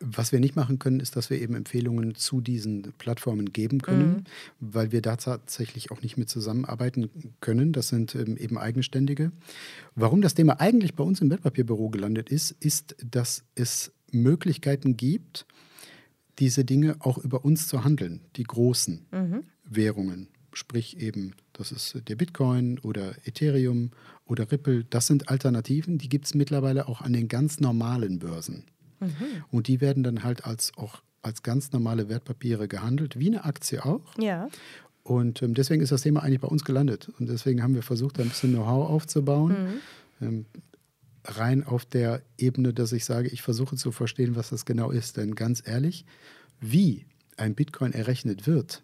Was 0.00 0.32
wir 0.32 0.40
nicht 0.40 0.56
machen 0.56 0.78
können, 0.78 1.00
ist, 1.00 1.16
dass 1.16 1.30
wir 1.30 1.40
eben 1.40 1.54
Empfehlungen 1.54 2.14
zu 2.14 2.40
diesen 2.40 2.92
Plattformen 2.98 3.52
geben 3.52 3.80
können, 3.80 4.08
mhm. 4.08 4.24
weil 4.60 4.92
wir 4.92 5.00
da 5.00 5.16
tatsächlich 5.16 5.90
auch 5.90 6.02
nicht 6.02 6.18
mit 6.18 6.28
zusammenarbeiten 6.28 7.08
können. 7.40 7.72
Das 7.72 7.88
sind 7.88 8.14
ähm, 8.14 8.36
eben 8.36 8.58
Eigenständige. 8.58 9.32
Warum 9.94 10.20
das 10.20 10.34
Thema 10.34 10.60
eigentlich 10.60 10.94
bei 10.94 11.04
uns 11.04 11.20
im 11.20 11.30
Wertpapierbüro 11.30 11.88
gelandet 11.88 12.28
ist, 12.28 12.50
ist, 12.60 12.96
dass 13.08 13.44
es 13.54 13.92
Möglichkeiten 14.10 14.96
gibt, 14.96 15.46
diese 16.38 16.64
Dinge 16.64 16.96
auch 16.98 17.16
über 17.16 17.44
uns 17.44 17.68
zu 17.68 17.84
handeln, 17.84 18.20
die 18.36 18.44
großen 18.44 19.06
mhm. 19.10 19.44
Währungen. 19.64 20.28
Sprich 20.52 21.00
eben, 21.00 21.32
das 21.52 21.72
ist 21.72 22.02
der 22.08 22.16
Bitcoin 22.16 22.78
oder 22.80 23.14
Ethereum 23.26 23.90
oder 24.26 24.50
Ripple. 24.50 24.84
Das 24.84 25.06
sind 25.06 25.28
Alternativen, 25.28 25.98
die 25.98 26.08
gibt 26.08 26.26
es 26.26 26.34
mittlerweile 26.34 26.88
auch 26.88 27.00
an 27.00 27.12
den 27.12 27.28
ganz 27.28 27.60
normalen 27.60 28.18
Börsen. 28.18 28.64
Mhm. 29.00 29.44
Und 29.50 29.68
die 29.68 29.80
werden 29.80 30.02
dann 30.02 30.22
halt 30.22 30.44
als 30.44 30.72
auch 30.76 31.02
als 31.22 31.42
ganz 31.42 31.72
normale 31.72 32.08
Wertpapiere 32.08 32.68
gehandelt, 32.68 33.18
wie 33.18 33.28
eine 33.28 33.44
Aktie 33.44 33.84
auch. 33.84 34.18
Ja. 34.18 34.48
Und 35.02 35.42
ähm, 35.42 35.54
deswegen 35.54 35.82
ist 35.82 35.92
das 35.92 36.02
Thema 36.02 36.22
eigentlich 36.22 36.40
bei 36.40 36.48
uns 36.48 36.64
gelandet. 36.64 37.10
Und 37.18 37.28
deswegen 37.28 37.62
haben 37.62 37.74
wir 37.74 37.82
versucht, 37.82 38.18
ein 38.20 38.28
bisschen 38.28 38.52
Know-how 38.52 38.88
aufzubauen. 38.88 39.80
Mhm. 40.20 40.26
Ähm, 40.26 40.46
rein 41.24 41.64
auf 41.64 41.84
der 41.84 42.22
Ebene, 42.36 42.72
dass 42.72 42.92
ich 42.92 43.04
sage, 43.04 43.28
ich 43.28 43.42
versuche 43.42 43.76
zu 43.76 43.92
verstehen, 43.92 44.36
was 44.36 44.50
das 44.50 44.64
genau 44.64 44.90
ist. 44.90 45.16
Denn 45.16 45.34
ganz 45.34 45.62
ehrlich, 45.64 46.04
wie 46.60 47.06
ein 47.36 47.54
Bitcoin 47.54 47.92
errechnet 47.92 48.46
wird, 48.46 48.82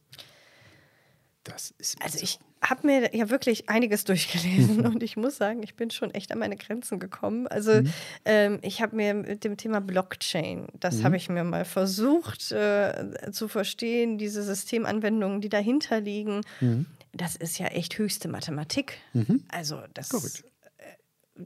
das 1.44 1.74
ist. 1.78 2.00
Also 2.02 2.18
ich, 2.22 2.38
habe 2.62 2.86
mir 2.86 3.14
ja 3.14 3.30
wirklich 3.30 3.68
einiges 3.68 4.04
durchgelesen 4.04 4.86
und 4.86 5.02
ich 5.02 5.16
muss 5.16 5.36
sagen, 5.36 5.62
ich 5.62 5.74
bin 5.74 5.90
schon 5.90 6.12
echt 6.12 6.32
an 6.32 6.38
meine 6.38 6.56
Grenzen 6.56 6.98
gekommen. 6.98 7.46
Also 7.46 7.82
mhm. 7.82 7.92
ähm, 8.24 8.58
ich 8.62 8.82
habe 8.82 8.96
mir 8.96 9.14
mit 9.14 9.44
dem 9.44 9.56
Thema 9.56 9.80
Blockchain, 9.80 10.66
das 10.78 10.96
mhm. 10.96 11.04
habe 11.04 11.16
ich 11.16 11.28
mir 11.28 11.44
mal 11.44 11.64
versucht 11.64 12.52
äh, 12.52 13.30
zu 13.32 13.48
verstehen, 13.48 14.18
diese 14.18 14.42
Systemanwendungen, 14.42 15.40
die 15.40 15.48
dahinter 15.48 16.00
liegen. 16.00 16.42
Mhm. 16.60 16.86
Das 17.12 17.34
ist 17.34 17.58
ja 17.58 17.66
echt 17.66 17.98
höchste 17.98 18.28
Mathematik. 18.28 18.98
Mhm. 19.14 19.42
Also 19.48 19.80
das 19.94 20.10
Correct 20.10 20.44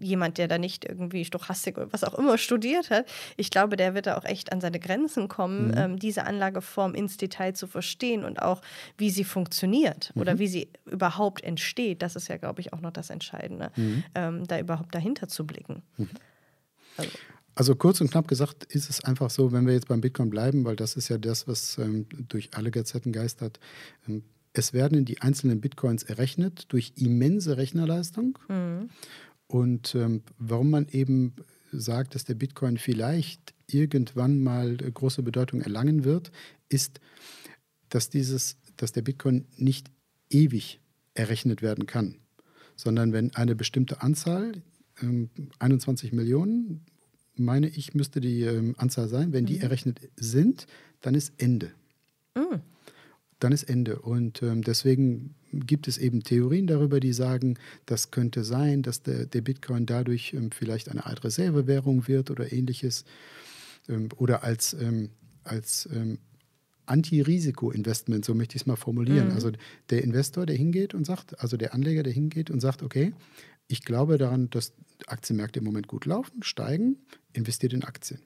jemand, 0.01 0.39
der 0.39 0.49
da 0.49 0.59
nicht 0.59 0.85
irgendwie 0.85 1.25
Stochastik 1.25 1.77
oder 1.79 1.93
was 1.93 2.05
auch 2.05 2.15
immer 2.15 2.39
studiert 2.39 2.91
hat, 2.91 3.07
ich 3.37 3.51
glaube, 3.51 3.77
der 3.77 3.95
wird 3.95 4.07
da 4.07 4.17
auch 4.17 4.25
echt 4.25 4.53
an 4.53 4.61
seine 4.61 4.81
Grenzen 4.81 5.29
kommen, 5.29 5.69
mhm. 5.69 5.75
ähm, 5.77 5.99
diese 5.99 6.25
Anlageform 6.25 6.95
ins 6.95 7.17
Detail 7.17 7.55
zu 7.55 7.67
verstehen 7.67 8.25
und 8.25 8.43
auch, 8.43 8.63
wie 8.99 9.11
sie 9.11 9.25
funktioniert 9.25 10.13
mhm. 10.15 10.21
oder 10.23 10.39
wie 10.39 10.49
sie 10.49 10.69
überhaupt 10.87 11.43
entsteht. 11.43 12.03
Das 12.03 12.17
ist 12.17 12.29
ja, 12.29 12.37
glaube 12.37 12.61
ich, 12.61 12.73
auch 12.73 12.81
noch 12.81 12.93
das 12.93 13.11
Entscheidende, 13.11 13.71
mhm. 13.77 14.05
ähm, 14.15 14.47
da 14.47 14.59
überhaupt 14.59 14.95
dahinter 14.95 15.29
zu 15.29 15.47
blicken. 15.47 15.83
Mhm. 15.97 16.11
Also. 16.97 17.11
Also 17.57 17.77
kurz 17.77 18.01
und 18.01 18.11
knapp 18.11 18.27
gesagt 18.27 18.65
ist 18.65 18.91
es 18.91 19.05
einfach 19.05 19.31
so, 19.31 19.53
wenn 19.53 19.65
wir 19.65 19.75
jetzt 19.75 19.87
beim 19.87 20.01
Bitcoin 20.01 20.29
bleiben, 20.29 20.65
weil 20.65 20.75
das 20.75 20.97
ist 20.97 21.09
ja 21.09 21.19
das, 21.19 21.47
was 21.47 21.79
ähm, 21.79 22.07
durch 22.29 22.51
alle 22.55 22.73
Gazetten 22.73 23.13
geistert. 23.13 23.61
Ähm, 24.09 24.25
es 24.55 24.73
werden 24.73 25.05
die 25.05 25.21
einzelnen 25.21 25.61
Bitcoins 25.61 26.05
errechnet 26.05 26.73
durch 26.73 26.93
immense 26.97 27.57
Rechnerleistung. 27.57 28.39
Mhm. 28.49 28.91
Und 29.47 29.95
ähm, 29.95 30.23
warum 30.39 30.71
man 30.71 30.89
eben 30.89 31.35
sagt, 31.73 32.15
dass 32.15 32.25
der 32.25 32.35
Bitcoin 32.35 32.79
vielleicht 32.79 33.55
irgendwann 33.67 34.43
mal 34.43 34.77
große 34.77 35.23
Bedeutung 35.23 35.61
erlangen 35.61 36.05
wird, 36.05 36.31
ist, 36.69 37.01
dass, 37.89 38.11
dieses, 38.11 38.57
dass 38.77 38.93
der 38.93 39.03
Bitcoin 39.03 39.47
nicht 39.57 39.91
ewig 40.31 40.81
errechnet 41.15 41.63
werden 41.63 41.87
kann, 41.87 42.17
sondern 42.77 43.13
wenn 43.13 43.35
eine 43.35 43.55
bestimmte 43.55 44.03
Anzahl, 44.03 44.63
ähm, 45.01 45.31
21 45.59 46.13
Millionen, 46.13 46.85
meine 47.37 47.69
ich, 47.69 47.95
müsste 47.95 48.21
die 48.21 48.43
ähm, 48.43 48.75
Anzahl 48.79 49.09
sein. 49.09 49.33
Wenn 49.33 49.47
die 49.47 49.61
errechnet 49.61 50.01
sind, 50.17 50.67
dann 51.01 51.15
ist 51.15 51.33
Ende. 51.39 51.73
Dann 53.41 53.53
ist 53.53 53.65
Ende. 53.65 54.01
Und 54.01 54.43
ähm, 54.43 54.63
deswegen 54.63 55.35
gibt 55.61 55.89
es 55.89 55.99
eben 55.99 56.23
Theorien 56.23 56.67
darüber, 56.67 57.01
die 57.01 57.13
sagen, 57.13 57.59
das 57.87 58.11
könnte 58.11 58.45
sein, 58.45 58.83
dass 58.83 59.03
der, 59.03 59.27
der 59.27 59.41
Bitcoin 59.41 59.87
dadurch 59.87 60.33
ähm, 60.35 60.51
vielleicht 60.51 60.89
eine 60.89 61.07
Art 61.07 61.25
Reservewährung 61.25 62.09
wird 62.09 62.31
oder 62.31 62.53
ähnliches. 62.53 63.05
Ähm, 63.89 64.09
oder 64.17 64.45
als, 64.45 64.75
ähm, 64.75 65.11
als 65.45 65.89
ähm, 65.93 66.19
Anti-Risiko-Investment, 66.87 68.25
so 68.25 68.35
möchte 68.35 68.57
ich 68.57 68.63
es 68.63 68.67
mal 68.67 68.77
formulieren. 68.77 69.33
Also 69.33 69.53
der 69.91 70.05
Investor, 70.05 70.47
der 70.47 70.57
hingeht 70.57 70.95
und 70.95 71.05
sagt, 71.07 71.41
also 71.41 71.57
der 71.57 71.75
Anleger, 71.75 72.03
der 72.03 72.13
hingeht 72.13 72.51
und 72.51 72.61
sagt, 72.61 72.83
okay, 72.83 73.13
ich 73.69 73.83
glaube 73.83 74.19
daran, 74.19 74.51
dass 74.51 74.75
Aktienmärkte 75.07 75.61
im 75.61 75.65
Moment 75.65 75.89
gut 75.89 76.05
laufen, 76.05 76.43
steigen, 76.43 76.99
investiert 77.33 77.73
in 77.73 77.85
Aktien. 77.85 78.21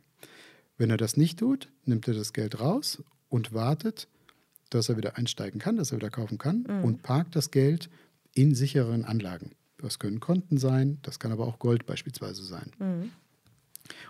Wenn 0.76 0.90
er 0.90 0.96
das 0.96 1.16
nicht 1.16 1.38
tut, 1.38 1.68
nimmt 1.84 2.06
er 2.08 2.14
das 2.14 2.32
Geld 2.32 2.60
raus 2.60 3.02
und 3.28 3.52
wartet, 3.52 4.08
dass 4.70 4.88
er 4.88 4.96
wieder 4.96 5.16
einsteigen 5.16 5.60
kann, 5.60 5.76
dass 5.76 5.92
er 5.92 5.98
wieder 5.98 6.10
kaufen 6.10 6.38
kann 6.38 6.64
und 6.82 7.02
parkt 7.02 7.36
das 7.36 7.50
Geld 7.50 7.90
in 8.34 8.54
sicheren 8.54 9.04
Anlagen. 9.04 9.52
Das 9.78 9.98
können 9.98 10.20
Konten 10.20 10.58
sein, 10.58 10.98
das 11.02 11.18
kann 11.18 11.32
aber 11.32 11.46
auch 11.46 11.58
Gold 11.58 11.86
beispielsweise 11.86 12.42
sein. 12.42 12.72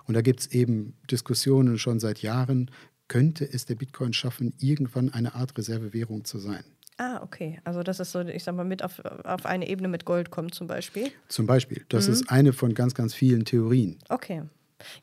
Und 0.05 0.14
da 0.14 0.23
gibt 0.23 0.40
es 0.40 0.47
eben 0.49 0.94
Diskussionen 1.11 1.79
schon 1.79 2.01
seit 2.01 2.21
Jahren, 2.23 2.71
könnte 3.07 3.44
es 3.51 3.64
der 3.64 3.75
Bitcoin 3.75 4.12
schaffen, 4.12 4.55
irgendwann 4.59 5.12
eine 5.12 5.35
Art 5.35 5.57
Reservewährung 5.57 6.25
zu 6.25 6.38
sein. 6.38 6.64
Ah, 6.99 7.23
okay. 7.23 7.61
Also 7.64 7.83
das 7.83 8.01
ist 8.01 8.11
so, 8.11 8.21
ich 8.21 8.42
sag 8.42 8.57
mal, 8.57 8.64
mit 8.64 8.83
auf, 8.83 8.99
auf 9.05 9.47
eine 9.47 9.68
Ebene 9.68 9.87
mit 9.87 10.05
Gold 10.05 10.31
kommt 10.31 10.55
zum 10.55 10.66
Beispiel. 10.66 11.12
Zum 11.29 11.47
Beispiel. 11.47 11.85
Das 11.88 12.09
ist 12.09 12.29
eine 12.29 12.53
von 12.53 12.75
ganz, 12.75 12.94
ganz 12.94 13.14
vielen 13.14 13.44
Theorien. 13.44 13.99
Okay. 14.09 14.42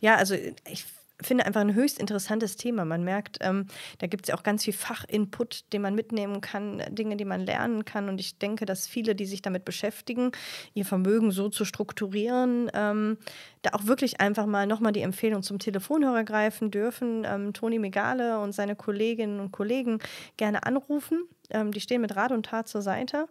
Ja, 0.01 0.17
also 0.17 0.35
ich 0.35 0.85
finde 1.21 1.45
einfach 1.45 1.61
ein 1.61 1.73
höchst 1.73 1.99
interessantes 1.99 2.57
Thema. 2.57 2.85
Man 2.85 3.03
merkt, 3.03 3.37
ähm, 3.41 3.67
da 3.99 4.07
gibt 4.07 4.25
es 4.25 4.29
ja 4.29 4.35
auch 4.35 4.43
ganz 4.43 4.63
viel 4.63 4.73
Fachinput, 4.73 5.71
den 5.73 5.81
man 5.81 5.95
mitnehmen 5.95 6.41
kann, 6.41 6.83
Dinge, 6.89 7.17
die 7.17 7.25
man 7.25 7.41
lernen 7.41 7.85
kann. 7.85 8.09
Und 8.09 8.19
ich 8.19 8.37
denke, 8.37 8.65
dass 8.65 8.87
viele, 8.87 9.15
die 9.15 9.25
sich 9.25 9.41
damit 9.41 9.65
beschäftigen, 9.65 10.31
ihr 10.73 10.85
Vermögen 10.85 11.31
so 11.31 11.49
zu 11.49 11.65
strukturieren, 11.65 12.69
ähm, 12.73 13.17
da 13.61 13.71
auch 13.73 13.85
wirklich 13.85 14.19
einfach 14.19 14.45
mal 14.45 14.67
nochmal 14.67 14.91
die 14.91 15.01
Empfehlung 15.01 15.41
zum 15.41 15.59
Telefonhörer 15.59 16.23
greifen 16.23 16.71
dürfen. 16.71 17.25
Ähm, 17.25 17.53
Toni 17.53 17.79
Megale 17.79 18.39
und 18.39 18.53
seine 18.53 18.75
Kolleginnen 18.75 19.39
und 19.39 19.51
Kollegen 19.51 19.99
gerne 20.37 20.65
anrufen. 20.65 21.23
Ähm, 21.49 21.71
die 21.71 21.81
stehen 21.81 22.01
mit 22.01 22.15
Rat 22.15 22.31
und 22.31 22.45
Tat 22.45 22.67
zur 22.67 22.81
Seite. 22.81 23.27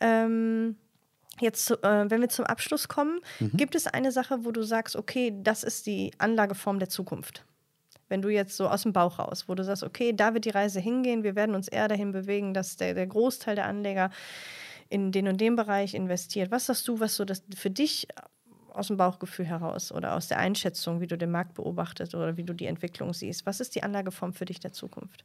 Ähm, 0.00 0.76
Jetzt, 1.40 1.70
äh, 1.70 2.10
wenn 2.10 2.20
wir 2.20 2.28
zum 2.28 2.44
Abschluss 2.44 2.88
kommen, 2.88 3.20
gibt 3.54 3.74
es 3.74 3.86
eine 3.86 4.12
Sache, 4.12 4.44
wo 4.44 4.52
du 4.52 4.62
sagst, 4.62 4.96
okay, 4.96 5.32
das 5.42 5.62
ist 5.62 5.86
die 5.86 6.12
Anlageform 6.18 6.78
der 6.78 6.88
Zukunft? 6.88 7.44
Wenn 8.08 8.22
du 8.22 8.28
jetzt 8.30 8.56
so 8.56 8.68
aus 8.68 8.82
dem 8.82 8.92
Bauch 8.92 9.18
raus, 9.18 9.44
wo 9.48 9.54
du 9.54 9.64
sagst, 9.64 9.82
okay, 9.82 10.12
da 10.14 10.32
wird 10.34 10.46
die 10.46 10.50
Reise 10.50 10.80
hingehen, 10.80 11.22
wir 11.22 11.36
werden 11.36 11.54
uns 11.54 11.68
eher 11.68 11.88
dahin 11.88 12.12
bewegen, 12.12 12.54
dass 12.54 12.76
der, 12.76 12.94
der 12.94 13.06
Großteil 13.06 13.54
der 13.54 13.66
Anleger 13.66 14.10
in 14.88 15.12
den 15.12 15.28
und 15.28 15.40
den 15.40 15.56
Bereich 15.56 15.94
investiert. 15.94 16.50
Was 16.50 16.66
sagst 16.66 16.88
du, 16.88 17.00
was 17.00 17.16
so 17.16 17.24
das 17.24 17.42
für 17.54 17.70
dich 17.70 18.08
aus 18.72 18.86
dem 18.86 18.96
Bauchgefühl 18.96 19.44
heraus 19.44 19.92
oder 19.92 20.14
aus 20.14 20.28
der 20.28 20.38
Einschätzung, 20.38 21.00
wie 21.00 21.06
du 21.06 21.18
den 21.18 21.30
Markt 21.30 21.54
beobachtest 21.54 22.14
oder 22.14 22.36
wie 22.36 22.44
du 22.44 22.54
die 22.54 22.66
Entwicklung 22.66 23.12
siehst? 23.12 23.44
Was 23.44 23.60
ist 23.60 23.74
die 23.74 23.82
Anlageform 23.82 24.32
für 24.32 24.44
dich 24.44 24.60
der 24.60 24.72
Zukunft? 24.72 25.24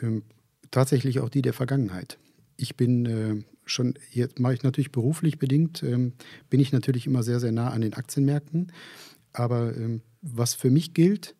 Ähm, 0.00 0.22
tatsächlich 0.70 1.20
auch 1.20 1.28
die 1.28 1.42
der 1.42 1.52
Vergangenheit. 1.52 2.18
Ich 2.60 2.76
bin 2.76 3.06
äh, 3.06 3.42
schon, 3.64 3.94
jetzt 4.10 4.38
mache 4.38 4.54
ich 4.54 4.62
natürlich 4.62 4.92
beruflich 4.92 5.38
bedingt, 5.38 5.82
ähm, 5.82 6.12
bin 6.50 6.60
ich 6.60 6.72
natürlich 6.72 7.06
immer 7.06 7.22
sehr, 7.22 7.40
sehr 7.40 7.52
nah 7.52 7.70
an 7.70 7.80
den 7.80 7.94
Aktienmärkten. 7.94 8.72
Aber 9.32 9.76
ähm, 9.76 10.02
was 10.22 10.54
für 10.54 10.70
mich 10.70 10.92
gilt, 10.92 11.34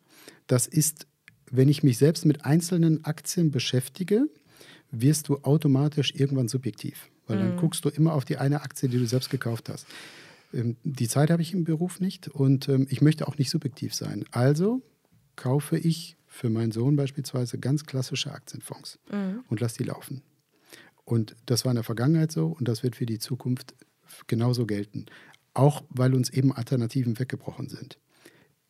das 0.47 0.67
ist, 0.67 1.07
wenn 1.49 1.69
ich 1.69 1.83
mich 1.83 1.97
selbst 1.97 2.25
mit 2.25 2.45
einzelnen 2.45 3.05
Aktien 3.05 3.51
beschäftige, 3.51 4.27
wirst 4.91 5.29
du 5.29 5.37
automatisch 5.43 6.13
irgendwann 6.15 6.47
subjektiv. 6.47 7.09
Weil 7.27 7.37
dann 7.37 7.57
guckst 7.57 7.85
du 7.85 7.89
immer 7.89 8.13
auf 8.13 8.25
die 8.25 8.37
eine 8.37 8.61
Aktie, 8.61 8.89
die 8.89 8.97
du 8.97 9.05
selbst 9.05 9.29
gekauft 9.29 9.69
hast. 9.69 9.87
Ähm, 10.53 10.75
die 10.83 11.07
Zeit 11.07 11.29
habe 11.29 11.41
ich 11.41 11.53
im 11.53 11.63
Beruf 11.63 11.99
nicht 11.99 12.27
und 12.27 12.67
ähm, 12.67 12.87
ich 12.89 13.01
möchte 13.01 13.27
auch 13.27 13.37
nicht 13.37 13.49
subjektiv 13.49 13.93
sein. 13.93 14.25
Also 14.31 14.81
kaufe 15.35 15.77
ich 15.77 16.17
für 16.27 16.49
meinen 16.49 16.71
Sohn 16.71 16.95
beispielsweise 16.95 17.57
ganz 17.57 17.85
klassische 17.85 18.31
Aktienfonds 18.31 18.99
und 19.49 19.59
lasse 19.59 19.77
die 19.77 19.83
laufen. 19.83 20.21
Und 21.11 21.35
das 21.45 21.65
war 21.65 21.73
in 21.73 21.75
der 21.75 21.83
Vergangenheit 21.83 22.31
so 22.31 22.55
und 22.57 22.69
das 22.69 22.83
wird 22.83 22.95
für 22.95 23.05
die 23.05 23.19
Zukunft 23.19 23.75
genauso 24.27 24.65
gelten. 24.65 25.07
Auch 25.53 25.83
weil 25.89 26.13
uns 26.13 26.29
eben 26.29 26.53
Alternativen 26.53 27.19
weggebrochen 27.19 27.67
sind. 27.67 27.99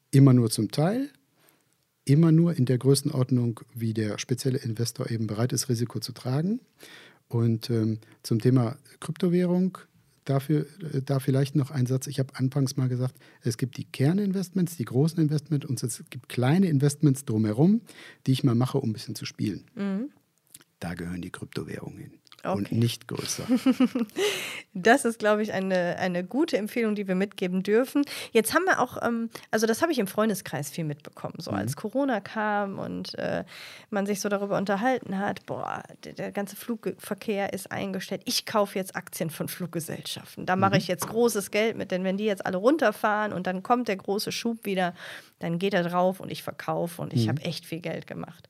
Immer 0.10 0.34
nur 0.34 0.50
zum 0.50 0.72
Teil, 0.72 1.12
immer 2.04 2.32
nur 2.32 2.58
in 2.58 2.66
der 2.66 2.80
Größenordnung, 2.80 3.60
wie 3.76 3.94
der 3.94 4.18
spezielle 4.18 4.58
Investor 4.58 5.12
eben 5.12 5.28
bereit 5.28 5.54
ist, 5.54 5.70
Risiko 5.70 6.00
zu 6.00 6.14
tragen. 6.14 6.62
Und 7.28 7.70
ähm, 7.70 8.00
zum 8.24 8.40
Thema 8.40 8.76
Kryptowährung, 9.02 9.78
dafür, 10.26 10.66
äh, 10.96 11.04
da 11.06 11.20
vielleicht 11.20 11.56
noch 11.56 11.70
ein 11.70 11.86
Satz. 11.86 12.08
Ich 12.08 12.18
habe 12.18 12.36
anfangs 12.38 12.76
mal 12.76 12.90
gesagt, 12.90 13.14
es 13.44 13.58
gibt 13.58 13.78
die 13.78 13.86
Kerninvestments, 13.86 14.78
die 14.78 14.86
großen 14.86 15.20
Investments 15.20 15.68
und 15.68 15.84
es 15.84 16.04
gibt 16.10 16.28
kleine 16.28 16.70
Investments 16.70 17.24
drumherum, 17.24 17.82
die 18.26 18.32
ich 18.32 18.44
mal 18.44 18.56
mache, 18.56 18.80
um 18.80 18.90
ein 18.90 18.94
bisschen 18.94 19.14
zu 19.14 19.26
spielen. 19.26 19.66
Da 20.80 20.96
gehören 20.96 21.22
die 21.22 21.30
Kryptowährungen 21.30 22.00
hin. 22.00 22.21
Und 22.44 22.66
Okay. 22.68 22.76
nicht 22.76 23.08
größer. 23.08 23.44
Das 24.74 25.04
ist, 25.04 25.20
glaube 25.20 25.44
ich, 25.44 25.52
eine, 25.52 25.98
eine 25.98 26.24
gute 26.24 26.58
Empfehlung, 26.58 26.96
die 26.96 27.06
wir 27.06 27.16
mitgeben 27.16 27.62
dürfen. 27.62 28.04
Jetzt 28.32 28.54
haben 28.54 28.64
wir 28.64 28.80
auch, 28.80 28.98
ähm, 29.06 29.30
also 29.52 29.68
das 29.68 29.82
habe 29.82 29.92
ich 29.92 30.00
im 30.00 30.08
Freundeskreis 30.08 30.70
viel 30.70 30.86
mitbekommen, 30.86 31.36
so 31.40 31.52
als 31.52 31.76
Corona 31.76 32.22
kam 32.22 32.80
und 32.80 33.18
äh, 33.20 33.44
man 33.90 34.06
sich 34.06 34.22
so 34.22 34.30
darüber 34.30 34.58
unterhalten 34.58 35.18
hat, 35.18 35.46
boah, 35.46 35.84
der, 36.06 36.14
der 36.14 36.32
ganze 36.32 36.56
Flugverkehr 36.56 37.52
ist 37.52 37.70
eingestellt. 37.70 38.22
Ich 38.24 38.46
kaufe 38.46 38.80
jetzt 38.80 38.96
Aktien 38.96 39.30
von 39.30 39.50
Fluggesellschaften. 39.50 40.46
Da 40.46 40.56
mache 40.56 40.78
ich 40.78 40.88
jetzt 40.88 41.06
großes 41.08 41.52
Geld 41.52 41.76
mit, 41.76 41.92
denn 41.92 42.06
wenn 42.06 42.16
die 42.16 42.26
jetzt 42.26 42.46
alle 42.46 42.58
runterfahren 42.58 43.34
und 43.34 43.48
dann 43.48 43.64
kommt 43.64 43.90
der 43.90 43.98
große 43.98 44.32
Schub 44.32 44.66
wieder, 44.66 44.94
dann 45.40 45.60
geht 45.60 45.74
er 45.74 45.84
drauf 45.84 46.22
und 46.22 46.32
ich 46.32 46.44
verkaufe 46.44 47.02
und 47.02 47.12
ich 47.14 47.28
habe 47.28 47.42
echt 47.42 47.66
viel 47.66 47.82
Geld 47.82 48.08
gemacht. 48.08 48.48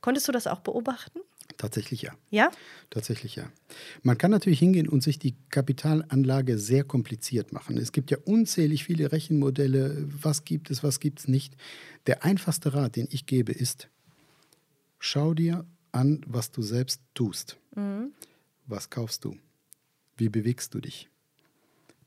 Konntest 0.00 0.26
du 0.28 0.32
das 0.32 0.46
auch 0.46 0.60
beobachten? 0.60 1.20
Tatsächlich 1.62 2.02
ja. 2.02 2.12
Ja? 2.30 2.50
Tatsächlich 2.90 3.36
ja. 3.36 3.48
Man 4.02 4.18
kann 4.18 4.32
natürlich 4.32 4.58
hingehen 4.58 4.88
und 4.88 5.00
sich 5.00 5.20
die 5.20 5.36
Kapitalanlage 5.48 6.58
sehr 6.58 6.82
kompliziert 6.82 7.52
machen. 7.52 7.78
Es 7.78 7.92
gibt 7.92 8.10
ja 8.10 8.18
unzählig 8.24 8.82
viele 8.82 9.12
Rechenmodelle. 9.12 10.08
Was 10.20 10.42
gibt 10.42 10.72
es, 10.72 10.82
was 10.82 10.98
gibt 10.98 11.20
es 11.20 11.28
nicht? 11.28 11.56
Der 12.08 12.24
einfachste 12.24 12.74
Rat, 12.74 12.96
den 12.96 13.06
ich 13.12 13.26
gebe, 13.26 13.52
ist, 13.52 13.88
schau 14.98 15.34
dir 15.34 15.64
an, 15.92 16.22
was 16.26 16.50
du 16.50 16.62
selbst 16.62 17.00
tust. 17.14 17.58
Was 18.66 18.90
kaufst 18.90 19.24
du? 19.24 19.36
Wie 20.16 20.30
bewegst 20.30 20.74
du 20.74 20.80
dich? 20.80 21.08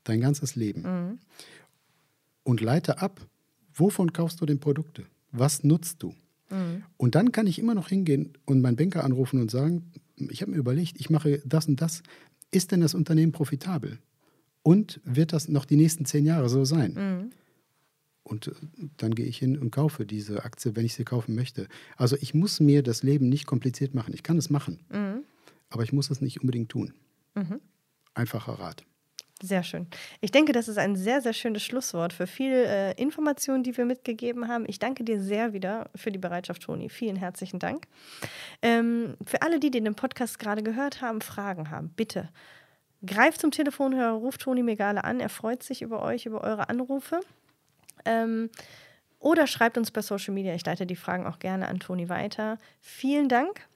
Dein 0.04 0.20
ganzes 0.20 0.54
Leben. 0.54 1.18
Und 2.42 2.60
leite 2.60 3.00
ab, 3.00 3.26
wovon 3.72 4.12
kaufst 4.12 4.38
du 4.42 4.44
denn 4.44 4.60
Produkte? 4.60 5.06
Was 5.32 5.64
nutzt 5.64 6.02
du? 6.02 6.14
Und 6.96 7.14
dann 7.14 7.32
kann 7.32 7.46
ich 7.46 7.58
immer 7.58 7.74
noch 7.74 7.88
hingehen 7.88 8.32
und 8.44 8.60
meinen 8.60 8.76
Banker 8.76 9.04
anrufen 9.04 9.40
und 9.40 9.50
sagen, 9.50 9.90
ich 10.16 10.42
habe 10.42 10.52
mir 10.52 10.58
überlegt, 10.58 10.98
ich 11.00 11.10
mache 11.10 11.42
das 11.44 11.66
und 11.66 11.80
das. 11.80 12.02
Ist 12.50 12.70
denn 12.70 12.80
das 12.80 12.94
Unternehmen 12.94 13.32
profitabel? 13.32 13.98
Und 14.62 15.00
wird 15.04 15.32
das 15.32 15.48
noch 15.48 15.64
die 15.64 15.76
nächsten 15.76 16.04
zehn 16.04 16.24
Jahre 16.24 16.48
so 16.48 16.64
sein? 16.64 16.96
Und 18.22 18.48
äh, 18.48 18.52
dann 18.96 19.14
gehe 19.14 19.26
ich 19.26 19.38
hin 19.38 19.56
und 19.58 19.70
kaufe 19.70 20.06
diese 20.06 20.44
Aktie, 20.44 20.74
wenn 20.74 20.84
ich 20.84 20.94
sie 20.94 21.04
kaufen 21.04 21.34
möchte. 21.34 21.68
Also 21.96 22.16
ich 22.20 22.34
muss 22.34 22.58
mir 22.60 22.82
das 22.82 23.02
Leben 23.02 23.28
nicht 23.28 23.46
kompliziert 23.46 23.94
machen. 23.94 24.14
Ich 24.14 24.22
kann 24.22 24.38
es 24.38 24.50
machen, 24.50 24.78
aber 25.68 25.82
ich 25.84 25.92
muss 25.92 26.10
es 26.10 26.20
nicht 26.20 26.40
unbedingt 26.40 26.68
tun. 26.70 26.92
Einfacher 28.14 28.54
Rat. 28.54 28.84
Sehr 29.42 29.62
schön. 29.62 29.86
Ich 30.22 30.30
denke, 30.30 30.52
das 30.52 30.66
ist 30.66 30.78
ein 30.78 30.96
sehr, 30.96 31.20
sehr 31.20 31.34
schönes 31.34 31.62
Schlusswort 31.62 32.14
für 32.14 32.26
viel 32.26 32.52
äh, 32.52 32.92
Informationen, 32.92 33.62
die 33.62 33.76
wir 33.76 33.84
mitgegeben 33.84 34.48
haben. 34.48 34.64
Ich 34.66 34.78
danke 34.78 35.04
dir 35.04 35.20
sehr 35.20 35.52
wieder 35.52 35.90
für 35.94 36.10
die 36.10 36.18
Bereitschaft, 36.18 36.62
Toni. 36.62 36.88
Vielen 36.88 37.16
herzlichen 37.16 37.58
Dank. 37.58 37.86
Ähm, 38.62 39.14
für 39.26 39.42
alle, 39.42 39.60
die, 39.60 39.70
die 39.70 39.82
den 39.82 39.94
Podcast 39.94 40.38
gerade 40.38 40.62
gehört 40.62 41.02
haben, 41.02 41.20
Fragen 41.20 41.70
haben, 41.70 41.90
bitte 41.90 42.30
greift 43.04 43.40
zum 43.40 43.50
Telefonhörer, 43.50 44.12
ruft 44.12 44.42
Toni 44.42 44.62
Megale 44.62 45.04
an. 45.04 45.20
Er 45.20 45.28
freut 45.28 45.62
sich 45.62 45.82
über 45.82 46.02
euch, 46.02 46.26
über 46.26 46.42
eure 46.42 46.68
Anrufe. 46.68 47.20
Ähm, 48.04 48.50
oder 49.18 49.46
schreibt 49.46 49.78
uns 49.78 49.90
bei 49.90 50.02
Social 50.02 50.34
Media. 50.34 50.54
Ich 50.54 50.64
leite 50.64 50.86
die 50.86 50.96
Fragen 50.96 51.26
auch 51.26 51.38
gerne 51.38 51.68
an 51.68 51.80
Toni 51.80 52.08
weiter. 52.08 52.58
Vielen 52.80 53.28
Dank. 53.28 53.66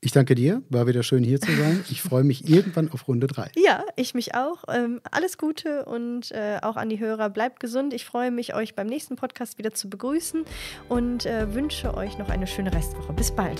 Ich 0.00 0.12
danke 0.12 0.36
dir, 0.36 0.62
war 0.70 0.86
wieder 0.86 1.02
schön 1.02 1.24
hier 1.24 1.40
zu 1.40 1.50
sein. 1.50 1.84
Ich 1.90 2.02
freue 2.02 2.22
mich 2.22 2.48
irgendwann 2.48 2.88
auf 2.92 3.08
Runde 3.08 3.26
drei. 3.26 3.50
Ja, 3.56 3.82
ich 3.96 4.14
mich 4.14 4.34
auch. 4.34 4.62
Ähm, 4.68 5.00
alles 5.10 5.38
Gute 5.38 5.86
und 5.86 6.30
äh, 6.30 6.58
auch 6.62 6.76
an 6.76 6.88
die 6.88 7.00
Hörer. 7.00 7.30
Bleibt 7.30 7.58
gesund. 7.58 7.92
Ich 7.92 8.04
freue 8.04 8.30
mich, 8.30 8.54
euch 8.54 8.76
beim 8.76 8.86
nächsten 8.86 9.16
Podcast 9.16 9.58
wieder 9.58 9.74
zu 9.74 9.90
begrüßen 9.90 10.44
und 10.88 11.26
äh, 11.26 11.52
wünsche 11.52 11.94
euch 11.94 12.16
noch 12.16 12.28
eine 12.28 12.46
schöne 12.46 12.72
Restwoche. 12.72 13.12
Bis 13.12 13.34
bald. 13.34 13.58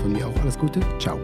Von 0.00 0.12
mir 0.12 0.26
auch 0.26 0.40
alles 0.40 0.58
Gute. 0.58 0.80
Ciao. 0.98 1.20